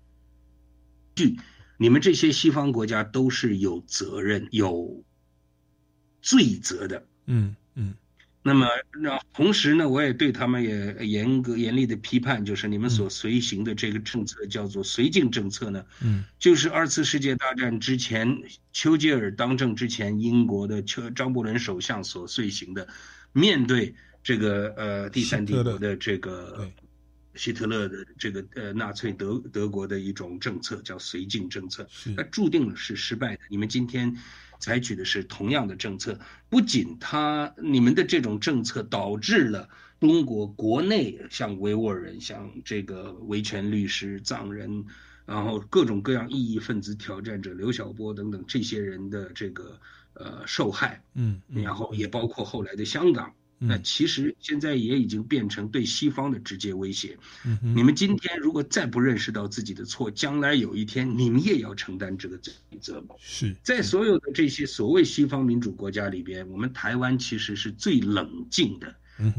[1.15, 1.39] 剧，
[1.79, 5.05] 你们这些西方国家都是有责任、有
[6.21, 7.07] 罪责的。
[7.27, 7.57] 嗯。
[8.45, 8.67] 那么，
[9.01, 22.89] 那同时呢，我也对他们也严格严厉的批判，就是你们所随行的这个政策叫做绥靖政策呢，嗯，就是二次世界大战之前，丘吉尔当政之前，英国的丘张伯伦首相所遂行的，
[23.33, 26.69] 面对这个呃第三帝国的这个
[27.37, 33.43] 希特勒的这个呃纳粹德德国的一种政策，叫绥靖政策，那注定了是失败的。
[33.49, 34.17] 你们今天。
[34.63, 36.17] 采取的是同样的政策，
[36.49, 44.85] 不仅他你们的这种政策导致了中国国内像维吾尔人、像这个维权律师、藏人，
[45.27, 49.81] 然后各种各样异议分子、挑战者刘晓波等等这些人的这个
[50.15, 53.35] 呃受害，嗯，然后也包括后来的香港。
[53.65, 57.17] 那其实现在也已经变成对西方的直接威胁。
[57.63, 63.05] 你们今天如果再不认识到自己的错，将来有一天你们也要承担这个责责。
[63.19, 68.95] 是在所有的这些所谓西方民主国家里边，我们台湾其实是最冷静的，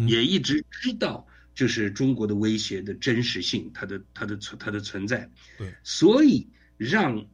[0.08, 5.30] 也一直知道就是中国的威胁的真实性，它的它的存它的存在。
[5.58, 6.48] 对，所以
[6.78, 7.26] 让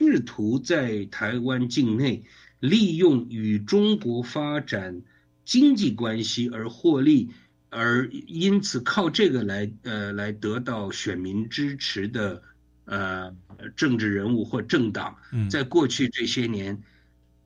[0.00, 2.24] 试图在台湾境内
[2.60, 5.02] 利用与中国发展
[5.48, 7.30] 经济关系而获利，
[7.70, 12.42] 而因此靠这个来呃来得到选民支持的
[12.84, 13.34] 呃
[13.74, 15.16] 政治人物或政党，
[15.50, 16.82] 在过去这些年，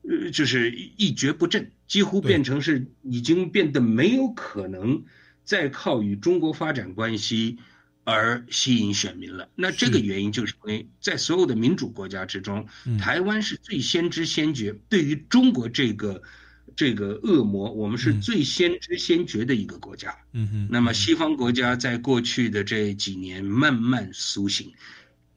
[0.01, 5.05] 呃就是一蹶不振，几乎变成是已经变得没有可能
[5.45, 7.59] 再靠与中国发展关系。
[8.05, 9.47] 而吸引选民了。
[9.55, 12.67] 那这个原因就是因为在所有的民主国家之中，
[12.99, 14.75] 台湾是最先知先觉。
[14.89, 16.21] 对于中国这个
[16.75, 20.15] 这个恶魔，我们是最先知先觉的一个国家。
[20.33, 20.67] 嗯哼。
[20.69, 24.71] 那么西方国家在过去的这几年慢慢苏醒，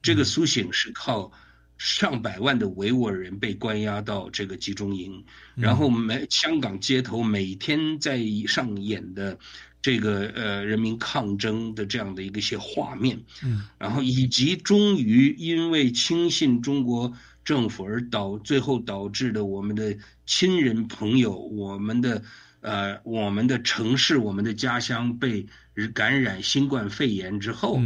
[0.03, 1.30] 这个苏醒是靠
[1.78, 5.24] 上百万的维吾尔人被关押到这个集中营，
[5.55, 9.39] 然后每香港街头每天在上演的。
[9.82, 17.12] 这个呃，人民抗争的这样的一个些画面，嗯，然后以及终于因为轻信中国
[17.47, 22.20] 政府而导最后导致的我们的亲人朋友、我们的
[22.61, 25.47] 呃我们的城市、我们的家乡被
[25.94, 27.80] 感染新冠肺炎之后，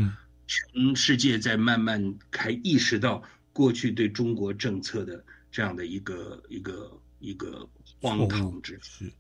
[0.47, 7.69] 全世界在慢慢开意识到过去对中国政策的这样的一个一个一个
[8.01, 9.13] 荒唐之事。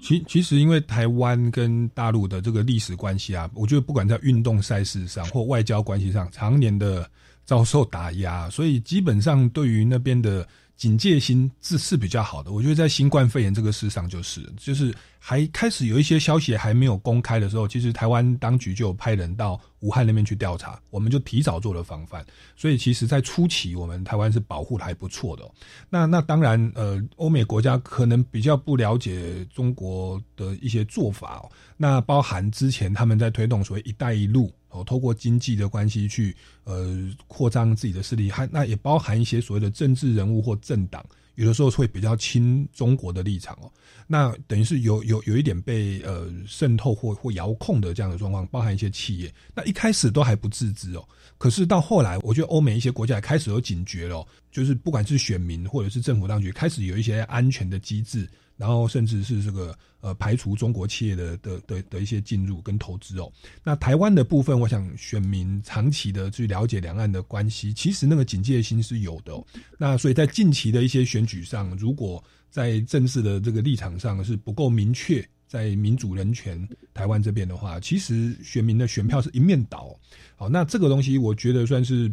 [0.00, 7.10] 其其实，因为台湾跟大陆的这个历史关系啊，我觉得不管在运动赛事上或外交关系上，常年的
[7.44, 10.46] 遭受打压，所以基本上对于那边的。
[10.74, 22.24] 警戒心是是比较好的，我觉得在新冠肺炎这个事上，就是就是还开始有一些消息还没有公开的时候，其实台湾当局就派人到武汉那边去调查，我们就提早做了防范，
[22.56, 25.48] 所以其实，在初期我们台湾是保护的还不错的。
[25.88, 34.52] 那那当然，呃，欧美国家可能比较不了解中国的一些做法哦，那包含之前他们在推动所谓“一带一路”。
[34.72, 41.04] 哦，透过经济的关系去呃扩张自己的势力，还那也包含一些所谓的政治人物或政党，
[41.34, 43.70] 有的时候会比较亲中国的立场哦。
[44.06, 49.32] 那等于是有有有一点被呃渗透或或遥控的这样的状况，包含一些企业。
[49.54, 51.08] 那一开始都还不自知哦，
[51.38, 58.28] 可是到后来，我觉得欧美一些国家也开始有警觉了，就是不管是选民或者是政府当局，开始有一些安全的机制。
[58.56, 63.32] 然后甚至是这个呃排除中国企业的的的的一些进入跟投资哦。
[63.62, 69.32] 那台湾的部分，我想选民长期的去了解两岸的关系，其实那个警戒心是有的。
[69.78, 75.26] 那所以在近期的一些选举上，如果在政治的这个立场上是不够明确。
[75.48, 79.94] 在民主人权台湾这边的话，其实选民的选票是一面倒。
[80.42, 82.12] 好，那这个东西我觉得算是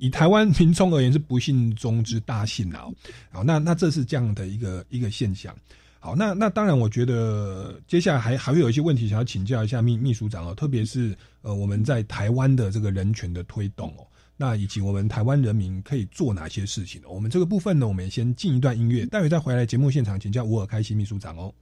[0.00, 2.86] 以台湾民众而言是不幸中之大幸啊。
[3.30, 5.54] 好，那那这是这样的一个一个现象。
[6.00, 14.04] 好，那那当然，我觉得接下来还还会有一些问题想要请教一下秘秘书长哦，特别是呃我们在台湾的这个人权的推动哦，
[14.36, 17.00] 那以及我们台湾人民可以做哪些事情？
[17.06, 21.54] 我们这个部分呢，我们先进一段音乐，待会再回来节目现场请教吴尔开心秘书长哦。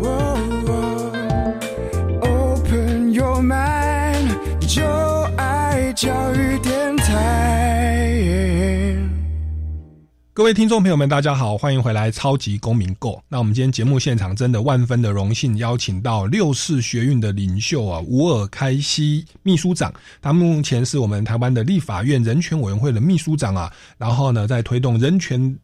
[0.00, 0.37] Open
[4.66, 4.84] 就
[5.36, 8.96] 爱教育电台。
[10.34, 13.12] 各位听众朋友们，大家好，欢迎回来《超级公民购》。
[13.28, 19.92] 那我们今天节目现场真的万分的荣幸，邀请到六四学运的领袖啊，吴尔开西秘书长。
[20.20, 25.58] 他目前是我们台湾的立法院人权委员会的秘书长啊，然后呢，在推动人权。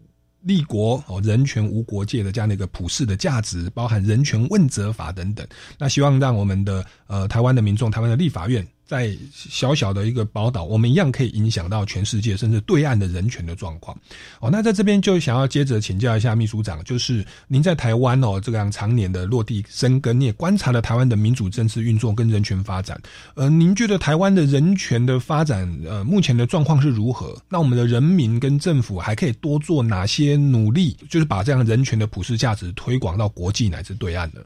[0.44, 5.46] 立国哦，人权无国界的这样的一个普世的价值，包含人权问责法等等。
[5.78, 8.66] 那希望让我们的呃台湾的民众，台湾的立法院。
[8.86, 13.96] 在小小的一个宝岛，我们一样可以影响到全世界，甚至对岸的人权的状况。
[14.40, 23.00] 哦，那在这边就想要接着请教一下秘书长，就是您在台湾哦这样常年的落地生根，你也观察了台湾的民主政治运作跟人权发展。
[23.34, 27.36] 呃，您觉得台湾的人权的发展，呃，目前的状况是如何？
[27.48, 34.40] 那我们的人民跟政府还可以多做哪些努力，就是把这样人权的普世价值推广到国际乃至对岸呢？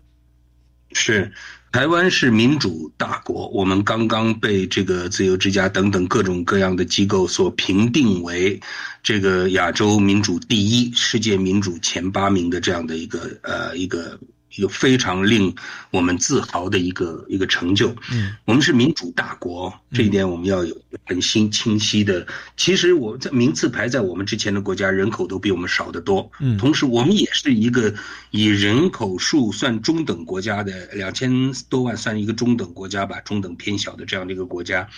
[0.93, 1.33] 是。
[1.71, 8.59] 台湾是民主大国，我们刚刚被这个自由之家等等各种各样的机构所评定为
[9.03, 14.19] 这个亚洲民主第一、世界民主前八名的这样的一个呃一个。
[14.59, 15.55] 一个非常令
[15.93, 17.95] 我们自豪的一个一个成就。
[18.11, 22.27] 嗯，我们是民主大国，这一点我们要有很清清晰的。
[22.57, 26.29] 其实我在名次排在我们之前的国家，人口都比我们少得多。
[26.41, 27.95] 嗯，同时我们也是一个
[28.33, 31.31] 以人口数算中等国家的两千
[31.69, 34.89] 多万算一个中等国家吧，中等偏小的这样的一个国家。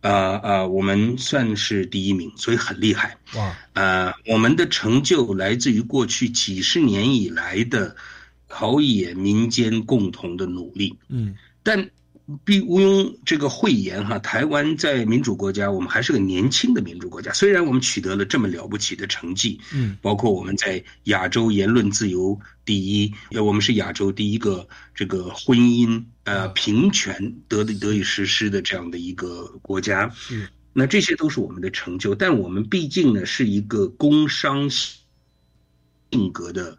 [0.00, 3.16] 呃呃，我们算是第一名，所以很厉害。
[3.34, 3.56] 哇！
[3.74, 7.94] 呃，我们的成就来自于过去几十年以来的。
[8.48, 11.90] 陶冶民间共同的努力，嗯，但
[12.44, 17.32] 必毋庸这个讳言哈，台湾在民主国家，我们还是个年轻的民主国家。
[17.32, 32.12] 虽然我们取得了这么了不起的成绩，嗯，包括我们在亚洲言论自由第一，呃，我们是亚洲第一个这个婚姻呃平权得得以实施的这样的一个国家，嗯，那这些都是我们的成就。
[32.12, 36.76] 但我们毕竟呢是一个工商性格的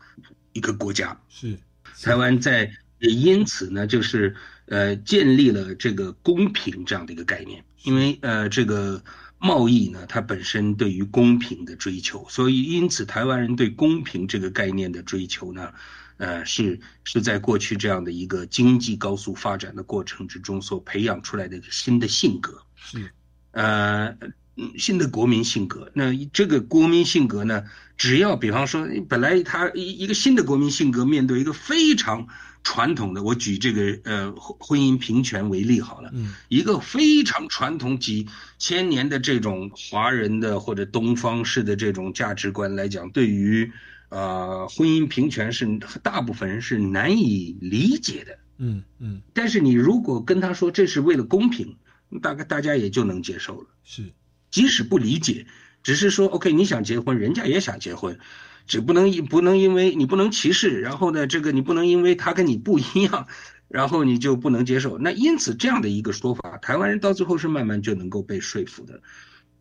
[0.57, 1.57] 一个国家，是，
[2.03, 4.35] 台湾在也因此呢就是。
[4.69, 9.01] 呃，建立了这个公平这样的一个概念，因为呃，这个
[9.39, 15.71] 贸易呢，它本身对于公平的追求，所以因此台湾人对公平这个概念的追求呢，
[16.17, 23.09] 呃，是是在过去这样的一个经济高速发展的过程之中所培养出来的新的性格，是，
[23.51, 24.17] 呃，
[24.77, 25.89] 新的国民性格。
[25.93, 27.63] 那这个国民性格呢，
[27.97, 32.27] 只要比方说，本来他一一个新的国民性格面对一个非常。
[32.63, 38.27] 传统的，我举这个呃婚姻平权为例好了，嗯，一个非常传统几
[38.57, 43.71] 千年的这种华人的或者东方式的这种价值观来讲，对于
[44.09, 51.77] 呃婚姻平权是大部分人是难以理解的，嗯嗯，但是你如果跟他说这是为了公平，
[52.21, 54.11] 大概大家也就能接受了，是，
[54.51, 55.47] 即使不理解，
[55.87, 58.19] 只是说 OK，你想结婚，人家也想结婚。
[58.65, 63.25] 只不能不能因为你不能歧视，然后呢，这个你不能因为他跟你不一样，
[63.69, 64.97] 然后你就不能接受。
[64.97, 68.99] 那因此这样的一个说法，台湾人到最后是慢慢就能够被说服的。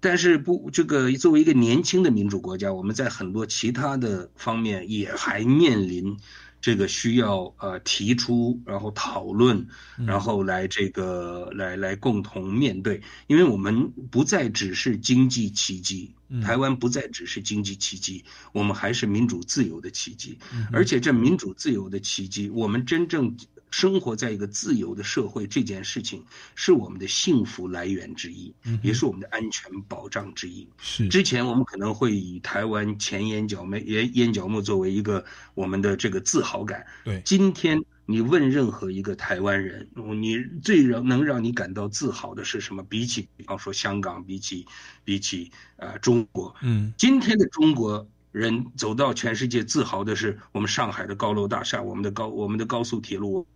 [0.01, 6.17] 但是不，这个作为一个年轻的民主国家，我们在很多其他的方面也还面临。
[6.61, 9.67] 这个需要呃提出，然后讨论，
[10.07, 20.39] 然后来这个来来共同面对，因为我们不再只是经济奇迹，台湾不再只是经济奇迹，我们还是民主自由的奇迹，
[20.73, 23.37] 而且这民主自由的奇迹，我们真正。
[23.77, 26.25] 生活在一个自由的社会，这件事情
[26.55, 30.67] 是我们的幸福来源之一，也是我们的安全保障之一。
[30.79, 35.23] 是之前我们可能会以台湾前眼角眉眼眼角膜作为一个
[35.53, 36.87] 我们的这个自豪感。
[37.05, 39.87] 对，今天你问任何一个台湾人，
[40.23, 42.83] 你最让能让你感到自豪的是什么？
[42.83, 44.65] 比起比方说香港，比起
[45.05, 48.09] 比起呃中国，嗯，今天的中国。
[48.33, 53.47] 人走到全世界，自豪的是我们上海的高楼大厦，我们的高我们的高速铁路。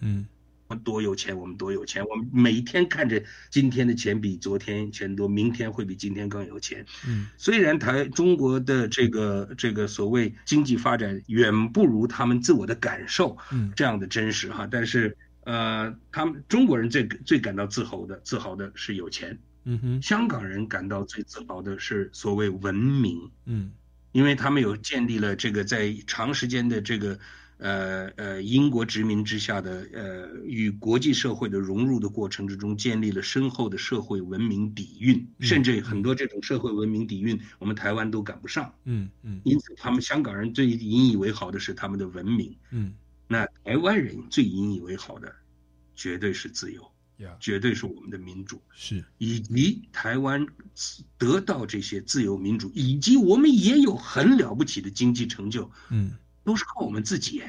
[0.00, 0.26] 嗯，
[0.68, 6.84] 我们多有钱，我们多有钱，我们每天看着今天的钱比昨天钱多，明天会比今天更有钱。
[7.06, 19.38] 嗯，虽然台中国的这个这个所谓经济发展远不如他们自我的感受，嗯，这样的真实哈，但是呃，他们中国人最最感到自豪的，自豪的是有钱。
[19.64, 23.30] 嗯哼，香港人感到最自豪的是所谓文明。
[23.46, 23.72] 嗯，
[24.12, 27.18] 因为他们有建立了这个在长时间的这个。
[27.58, 38.72] 呃呃，英国殖民之下的呃，与国际社会的融入的过程之中，建立了深厚的社会文明底蕴，甚至很多这种社会文明底蕴，我们台湾都赶不上。
[38.84, 39.40] 嗯嗯。
[39.44, 42.56] 因此，他们香港人最引以为豪的是他们的文明。
[42.70, 42.94] 嗯。
[43.26, 45.34] 那台湾人最引以为豪的，
[45.96, 46.88] 绝对是自由，
[47.40, 48.62] 绝对是我们的民主。
[48.72, 49.04] 是。
[49.18, 50.46] 以及台湾
[51.18, 55.68] 得到这些自由民主，以及我们也有很了不起的经济成就。
[55.90, 56.12] 嗯。
[56.48, 57.42] 都是靠我们自己，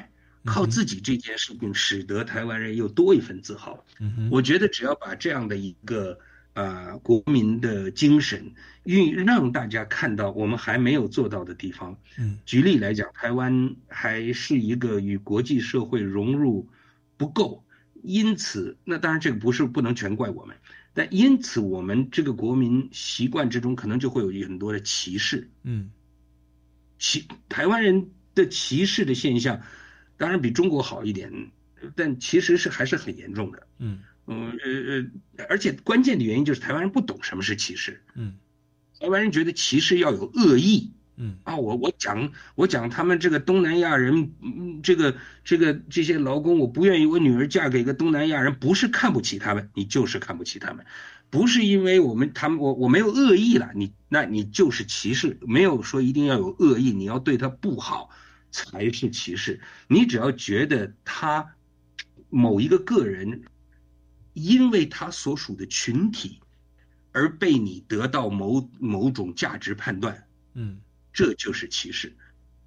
[0.44, 3.82] 靠自己这件事情，使得台湾人又多一份自豪。
[4.30, 6.18] 我觉得只要把这样的一个
[6.52, 8.52] 呃国民的精神，
[8.84, 11.96] 运让大家看到我们还没有做到的地方。
[12.18, 16.68] 嗯，举例来讲，台湾还是一个与国际社会融入
[17.16, 17.64] 不够，
[18.02, 20.54] 因此，那当然这个不是不能全怪我们，
[20.92, 25.48] 但因此我们这个国民习惯之中，可能就会有很多的歧视。
[25.62, 25.90] 嗯，
[26.98, 28.10] 歧台湾人。
[28.40, 29.60] 的歧视的现象，
[30.16, 31.50] 当然比中国好一点，
[31.94, 33.66] 但其实是还是很严重的。
[33.78, 34.70] 嗯嗯呃
[35.38, 38.02] 呃，而且关键的原因就是台湾人不懂什么是歧视。
[38.14, 38.34] 嗯，
[38.98, 40.92] 台湾人觉得歧视要有恶意。
[41.22, 45.14] 嗯啊，我我讲我讲他们这个东南亚人，嗯，这个
[45.44, 50.86] 这个这些劳工，我不愿意我女儿嫁给一个东南亚人，不是看不起他们，你就是看不起他们。
[51.28, 58.08] 不是因为我们他们我我没有恶意了，你那你就是歧视，没有说一定要有恶意，你要对他不好
[58.50, 59.60] 才是歧视。
[59.88, 61.54] 你只要觉得他
[62.28, 63.42] 某一个个人
[64.32, 66.40] 因为他所属的群体
[67.12, 70.80] 而被你得到某某种价值判断，嗯，
[71.12, 72.16] 这就是歧视。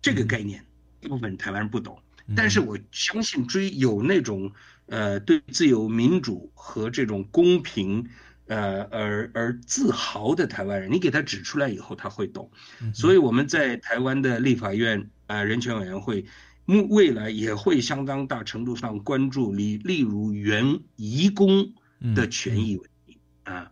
[0.01, 0.65] 这个概念
[1.01, 2.01] 大部分台湾人不懂，
[2.36, 4.51] 但是我相信追有那种
[4.88, 8.09] 呃对自由民主和这种公平。
[8.48, 12.52] 呃，而而自豪的台湾人，你给他指出来以后，他会懂。
[12.94, 16.26] 所以我们在台湾的立法院啊人权委员会
[16.66, 21.74] 目未来也会相当大程度上关注例例如原移工
[22.16, 23.72] 的权益问题啊。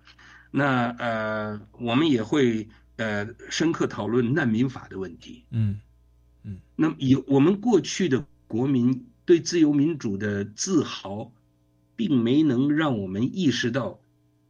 [0.51, 2.67] 那呃，我们也会
[2.97, 5.45] 呃深刻讨论难民法的问题。
[5.51, 5.79] 嗯
[6.43, 6.59] 嗯。
[6.75, 11.31] 那么以我们过去的国民对自由民主的自豪，
[11.95, 14.00] 并没能让我们意识到，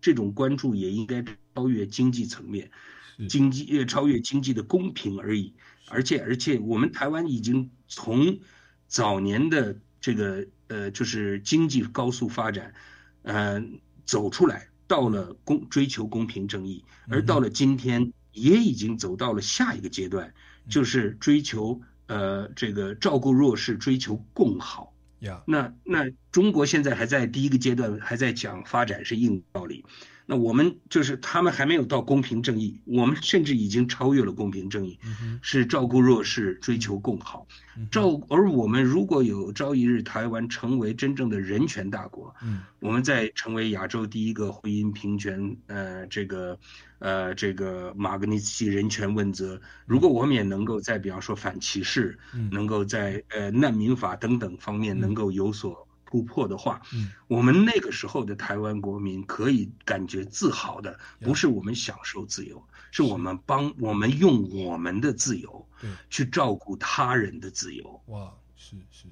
[0.02, 1.24] 这种关注也应该
[1.56, 2.72] 超越经济层面，
[3.30, 5.54] 经济越超越经济的公平而已。
[5.88, 8.40] 而且而且，我们台湾已经从
[8.88, 12.74] 早年的这个呃，就是经济高速发展，
[13.24, 13.62] 呃，
[14.06, 20.34] 走出来，到了公追求公平正义，而到了今天，也已经走到了下一个阶段，
[20.70, 24.94] 就是追求呃这个照顾弱势，追求共好。
[25.46, 29.86] 那那中国现在还在第一个阶段，还在讲发展是硬道理。
[30.26, 34.98] 那我们就是他们还没有到公平正义，我们甚至已经超越了公平正义，
[35.42, 37.48] 是照顾弱势、追求共好。
[37.90, 42.34] 照而我们如果有朝一日台湾成为真正的人权大国，
[42.80, 46.60] 我们再成为亚洲第一个婚姻平权，呃，这个，
[47.00, 52.20] 呃，这个马格尼茨基人权问责，如果我们也能够在比方说反歧视，
[52.52, 55.88] 能够在呃难民法等等方面能够有所。
[56.12, 68.02] 突破的话，嗯，我们那个时候的台湾国民可以感觉自豪的，不是我们享受自由，是我们帮我们用我们的自由，对，去照顾他人的自由。
[68.08, 69.06] 哇，是是，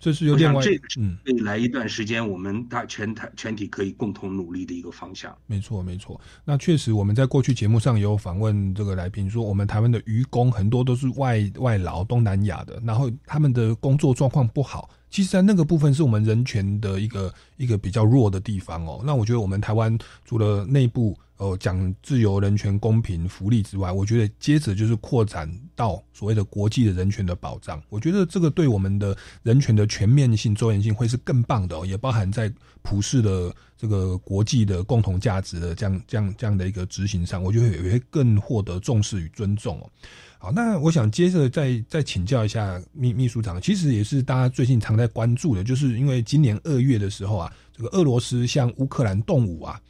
[0.00, 5.36] 这是有点，这个是，未来一段时间我们大全台全体可以共同努力的一个方向。
[5.46, 14.88] 没错没错，那确实我们在过去节目上有访问这个来宾说，我们台湾的渔工很多都是外外劳，东南亚的，然后他们的工作状况不好。
[15.10, 19.00] 其实，在那个部分是我们人权的一个一个比较弱的地方哦。
[19.04, 27.82] 那我觉得，我们台湾除了内部呃讲自由、人权、公平、福利之外，我觉得接着就是扩展到所谓的国际的人权的保障。
[27.88, 39.90] 我觉得这个对我们的人权的全面性、周延性会是更棒的哦，也包含在普世的这个国际的共同价值的这样这样这样的一个执行上，我觉得也会更获得重视与尊重哦。
[40.38, 49.80] 好，那我想接着再再请教一下秘秘书长，其实也是大家最近常在关注的，就是因为今年二月的时候啊，这个俄罗斯向乌克兰动武啊，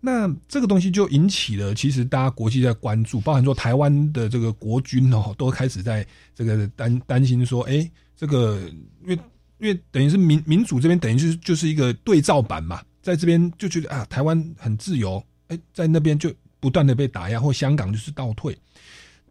[0.00, 8.60] 那这个东西就引起了其实大家国际在关注，包含说台湾的这个国军哦，都开始在这个担担心说，哎，这个
[9.02, 9.18] 因为
[9.58, 18.56] 因为等于是民民主这边等于就是就是一个对照版嘛，在这边就觉得啊，台湾很自由，哎，在那边就不断的被打压，或香港就是倒退。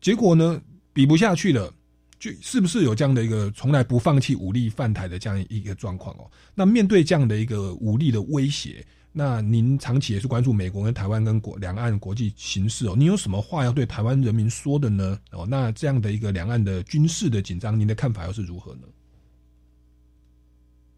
[0.01, 0.59] 结果呢，
[0.91, 1.72] 比不下去了，
[2.20, 6.30] 就是不是有这样的一个从来不放弃武力犯台的这样一个状况哦？
[6.53, 8.86] 那面对这样的一个武力的威胁，
[9.18, 15.18] 那您长期也是关注美国跟台湾跟国两岸国际形势哦，您有什么话要对台湾人民说的呢？
[15.32, 18.82] 哦，那这样的一个两岸的军事的紧张，您的看法又是如何呢？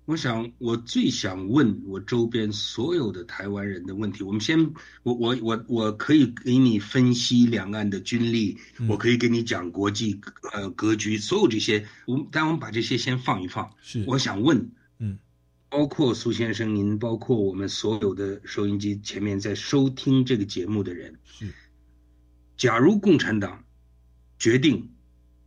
[0.06, 4.24] 我想，我最想问我周边所有的台湾人的问题。
[4.24, 4.58] 我们先，
[5.04, 8.58] 我我我我可以给你分析两岸的军力，
[8.88, 10.20] 我可以给你讲国际
[10.54, 13.70] 呃格局，所有这些，我们但我们把这些先放一放。
[13.82, 14.72] 是，我想问，嗯，
[15.70, 21.54] 包括苏先生您，包括我们所有的收音机前面在收听这个节目的人，是，
[22.56, 23.64] 假如共产党
[24.40, 24.92] 决定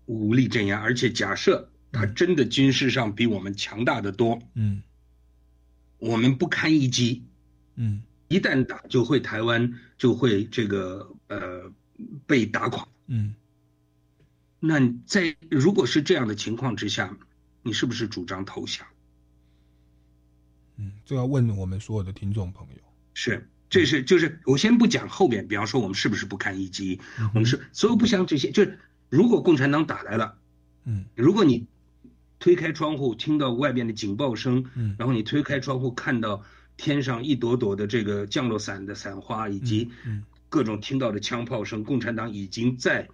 [0.06, 1.68] 武力镇压，而且假设。
[1.92, 4.80] 他真的军事上比我们强大的多，嗯，
[5.98, 7.24] 我们不堪一击，
[7.74, 11.72] 嗯，一旦打就会台湾就会这个呃
[12.28, 13.34] 被打垮，嗯，
[14.60, 17.18] 那在如果是这样的情况之下，
[17.64, 18.86] 你是不是主张投降？
[20.80, 22.82] 嗯，就要问我们所有的听众朋友，
[23.14, 27.00] 是，这是就是我先不讲后面，比方说我们是不是不堪一击，
[27.34, 28.78] 我们是所有不想这些，就是
[29.08, 30.38] 如果共产党打来了，
[30.84, 31.66] 嗯，如果你。
[32.42, 36.42] 推开窗户，听到外边的警报声，嗯，然后你推开窗户，看到
[36.78, 39.90] 天上一朵朵的这个降落伞的伞花，以及
[40.48, 41.84] 各种听到的枪炮声。
[41.84, 43.06] 共产党已经在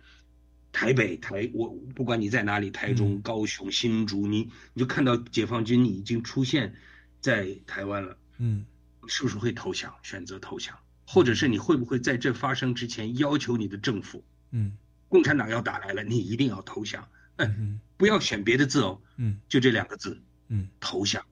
[0.71, 6.77] 台北、台我不管你在哪里，台中、高雄、新竹，你你就看到解放军已经出现
[7.21, 8.65] 在台湾了，嗯，
[9.09, 9.95] 是不是会投降？
[10.03, 14.77] 选择投降，或者是你会不会在这发生之前要求你的政府，嗯，
[15.09, 17.09] 共产党要打来了，你一定要投降？
[17.37, 21.25] 嗯，不要选别的字哦，嗯，就这两个字，嗯，投降，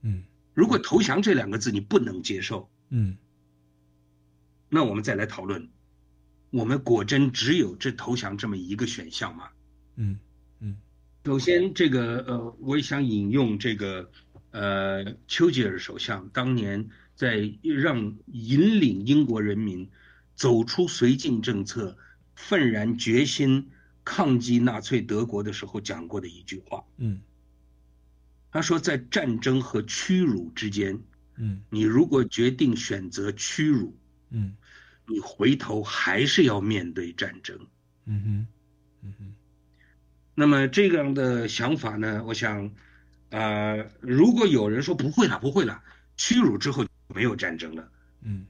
[0.00, 0.24] 嗯，
[0.54, 3.16] 如果投降这两个字你不能接受，嗯，
[4.68, 5.68] 那我们再来讨论，
[6.50, 9.50] 我们果真只有这投降这么一个选项吗？
[9.94, 10.18] 嗯
[10.58, 10.78] 嗯，
[11.24, 14.10] 首先这个呃，我也想引用这个
[14.52, 19.90] 呃，丘吉尔首相当年在让引领英国人民
[20.34, 21.98] 走出绥靖政策，
[22.34, 23.68] 愤然决心。
[24.04, 27.20] 抗击纳粹德国的时候讲过的一句话，嗯，
[28.50, 31.00] 他说，在战争和屈辱之间，
[31.36, 33.96] 嗯，你如果决定选择屈辱，
[34.30, 34.56] 嗯，
[35.06, 37.56] 你回头还是要面对战争。
[38.06, 38.46] 嗯哼，
[39.02, 39.34] 嗯哼。
[40.34, 42.24] 那么这样的想法呢？
[42.26, 42.74] 我想，
[43.32, 45.82] 呃，如果有人说不会了，不会了，
[46.18, 48.44] 屈辱之后没有战争了，嗯，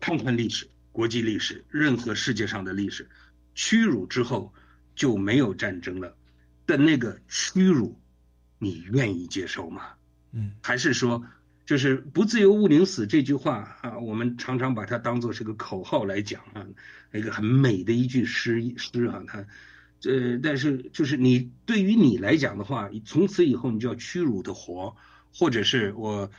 [0.00, 3.10] 看看历史，国际历史，任何世界上的历史，
[3.54, 4.54] 屈辱之后
[4.94, 6.16] 就没有战争了
[6.66, 8.00] 的那个屈辱，
[8.58, 9.82] 你愿意接受吗？
[10.32, 11.22] 嗯，还是说，
[11.66, 16.66] 就是“不自由勿宁死”这句话啊，我们常常把它当做是个口号来讲啊，
[17.12, 19.44] 一个很美的一句诗诗啊，它。
[20.04, 24.94] 呃，但是就是你对于你来讲的话，从此以后你就要屈辱的活，
[25.34, 26.30] 或者是我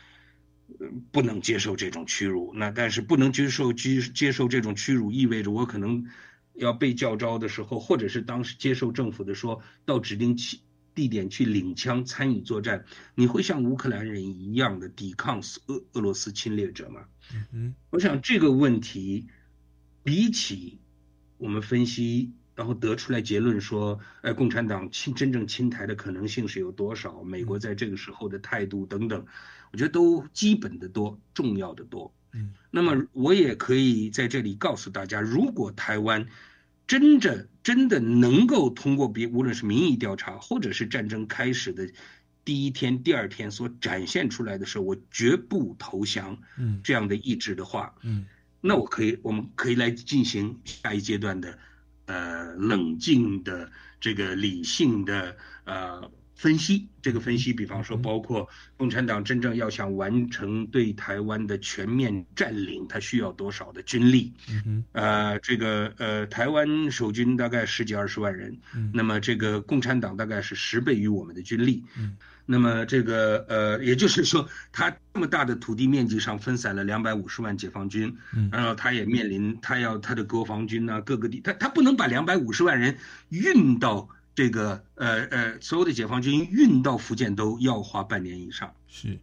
[1.11, 2.53] 不能接受这种屈辱。
[2.55, 6.05] 那但是不能接受接接受这种屈辱，意味着我可能
[6.53, 10.61] 要被叫招的时候，或者是当时接受政府的说到指定地
[10.95, 17.01] 地点去领枪参与作战，你会像乌克兰人一样的抵抗俄俄罗斯侵略者吗？
[17.51, 19.27] 嗯，我想这个问题
[20.01, 20.79] 比起
[21.37, 22.31] 我们分析。
[22.59, 27.23] 然后得出来结论说，呃，共产党侵真正侵台的可能性是有多少？
[27.23, 29.25] 美国在这个时候的态度等等，
[29.71, 32.13] 我觉得都基本的多，重要的多。
[32.33, 36.27] 嗯，那么我也可以在这里告诉大家，如果台湾
[36.85, 41.89] 真的真的能够通过别无论是民意调查，或者是战争开始的
[42.43, 48.25] 第一天、第二天所展现出来的时候，我绝不投降，嗯，这样的意志的话，嗯，
[48.59, 51.57] 那我可以，我们可以来进行下一阶段的。
[52.09, 64.33] 呃，冷静的这个理性的呃分析，这个分析，比方说，包括共产党真正要想完成对台湾的全面占领，它需要多少的军力？
[64.49, 72.17] 嗯哼，呃，这个呃，台湾守军大概十几二十万人，嗯，那么这个共产党大概是十倍于我们的军力，嗯。
[72.51, 82.97] 那么这个呃，也就是说，他这么大的土地面积上分散了两百五十万解放军，嗯，然后他也面临他要他的国防军啊，各个地，他他不能把两百五十万人
[83.29, 89.19] 运到这个呃呃所有的解放军运到福建都要花半年以上，是。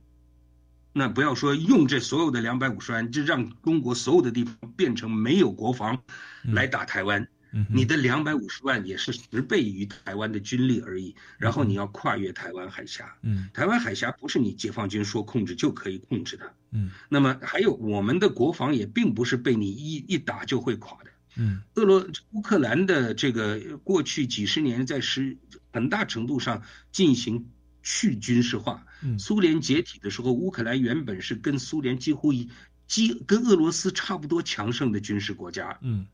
[0.93, 5.99] 那不要说用这所有的两百五十万，就让中国所有的地方变成没有国防
[6.45, 7.27] 来打台湾。
[7.71, 25.39] 你的两百五十万也是十倍于台湾的军力而已，然后你要跨越台湾海峡，嗯，台湾海峡不是你解放军说控制就可以控制的，嗯，那么还有我们的国防也并不是被你一一打就会垮的，嗯，俄罗乌克兰的这个过去几十年在实
[25.73, 27.49] 很大程度上进行
[27.83, 32.51] 去军事化，嗯，苏联解体的时候，乌克兰原本是跟苏联几乎一
[32.87, 36.07] 几跟俄罗斯差不多强盛的军事国家，嗯。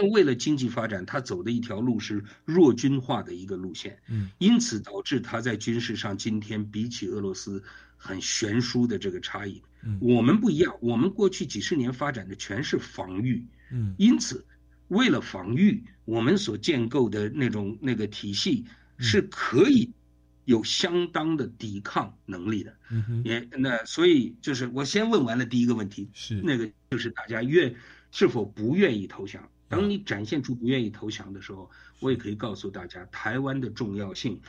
[0.00, 7.60] 但为了经济发展，他走的一条路是弱军化的一个路线，嗯，因此导致他在军事上今天比起俄罗斯
[7.96, 9.60] 很悬殊的这个差异。
[9.82, 14.46] 嗯，我们不一样，我们过去几十年发展的全是防御，嗯，因此
[14.86, 18.64] 为了防御，我们所建构的那种那个体系
[18.98, 19.92] 是可以
[20.44, 22.72] 有相当的抵抗能力的。
[23.24, 27.74] 也那所以就是我先问完了第一个问题，是那个就是大家愿
[28.12, 29.50] 是否不愿意投降。
[29.68, 34.40] 当你展现出不愿意投降的时候，我也可以告诉大家，台湾的重要性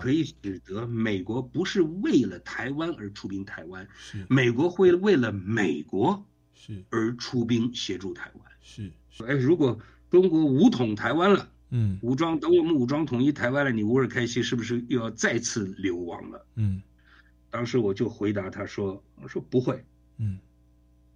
[0.00, 6.22] 可以使得美国不是为了台湾而出兵台湾，是美国会为了美国
[6.54, 8.52] 是而出兵协助台湾。
[8.60, 8.92] 是，
[9.26, 9.78] 哎，如果
[10.10, 16.46] 中国武统台湾了，嗯，武装等我们武装统一台湾了，你乌尔开西是不是又要再次流亡了？
[16.56, 16.82] 嗯，
[17.48, 19.84] 当时我就回答他说：“我说不会，
[20.18, 20.38] 嗯，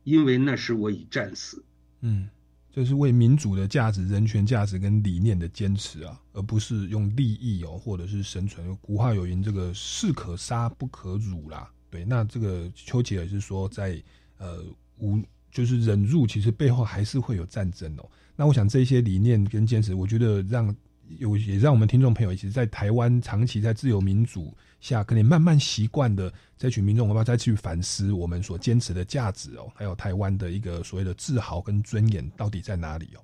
[0.05, 1.63] 因为那时我已战死。”
[2.01, 2.31] 嗯。
[2.73, 8.77] 就是为民主的价值、人权价值跟理念的坚持啊，而不是用利益哦，或者是生存。
[8.81, 11.69] 古话有云：“这个士可杀不可辱”啦。
[11.91, 14.01] 对，那这个丘吉尔是说，在
[14.39, 14.65] 呃
[14.99, 18.09] 无就是忍辱，其实背后还是会有战争哦。
[18.37, 20.75] 那我想这些理念跟坚持，我觉得让
[21.19, 33.21] 有也让我们听众朋友，其实，在台湾长期在自由民主下，可能慢慢习惯的这群民众，我们要再去反思我们所坚持的价值哦，还有台湾的一个所谓的自豪跟尊严到底在哪里哦。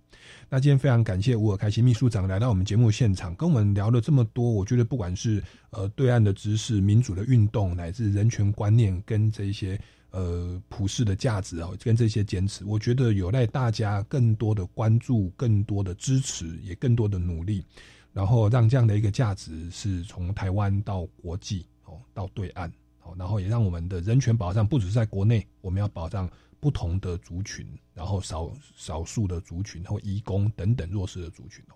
[0.49, 4.51] 那今天非常感谢吴尔开心秘书长来到我们节目现场，跟我们聊了这么多。
[4.51, 9.81] 我觉得不管是呃对岸的知识、民主的运动，乃至人权观念跟这些
[10.11, 17.65] 呃普世的价值哦，跟这些坚持，我觉得有赖大家更多的关注、更多的支持，也更多的努力，
[18.13, 22.73] 然后让这样的一个价值是从台湾到国际哦，到对岸。
[23.03, 26.29] 哦，然后也让我们的人权保障不只是在国内，我们要保障
[26.59, 31.75] 不同的族群，然后少少数的族群或移工等等弱势的族群哦。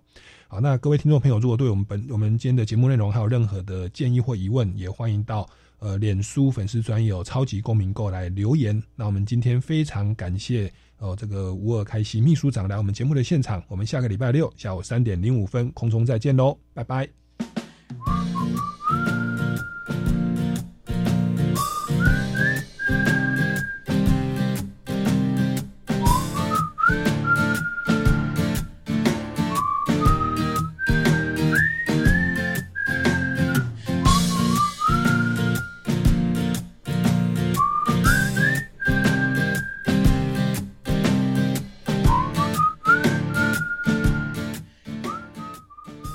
[0.49, 5.49] 好，那各位听众朋友，如果对我们本我们今天的节目内容还有任何的建议或疑问，也欢迎到
[5.81, 8.81] 呃脸书粉丝专有超级公民购来留言。
[8.95, 17.09] 那我们今天非常感谢呃这个吴尔开西秘书长来我们节目的现场，我们下个礼拜六下午三点零五分空中再见喽，拜拜。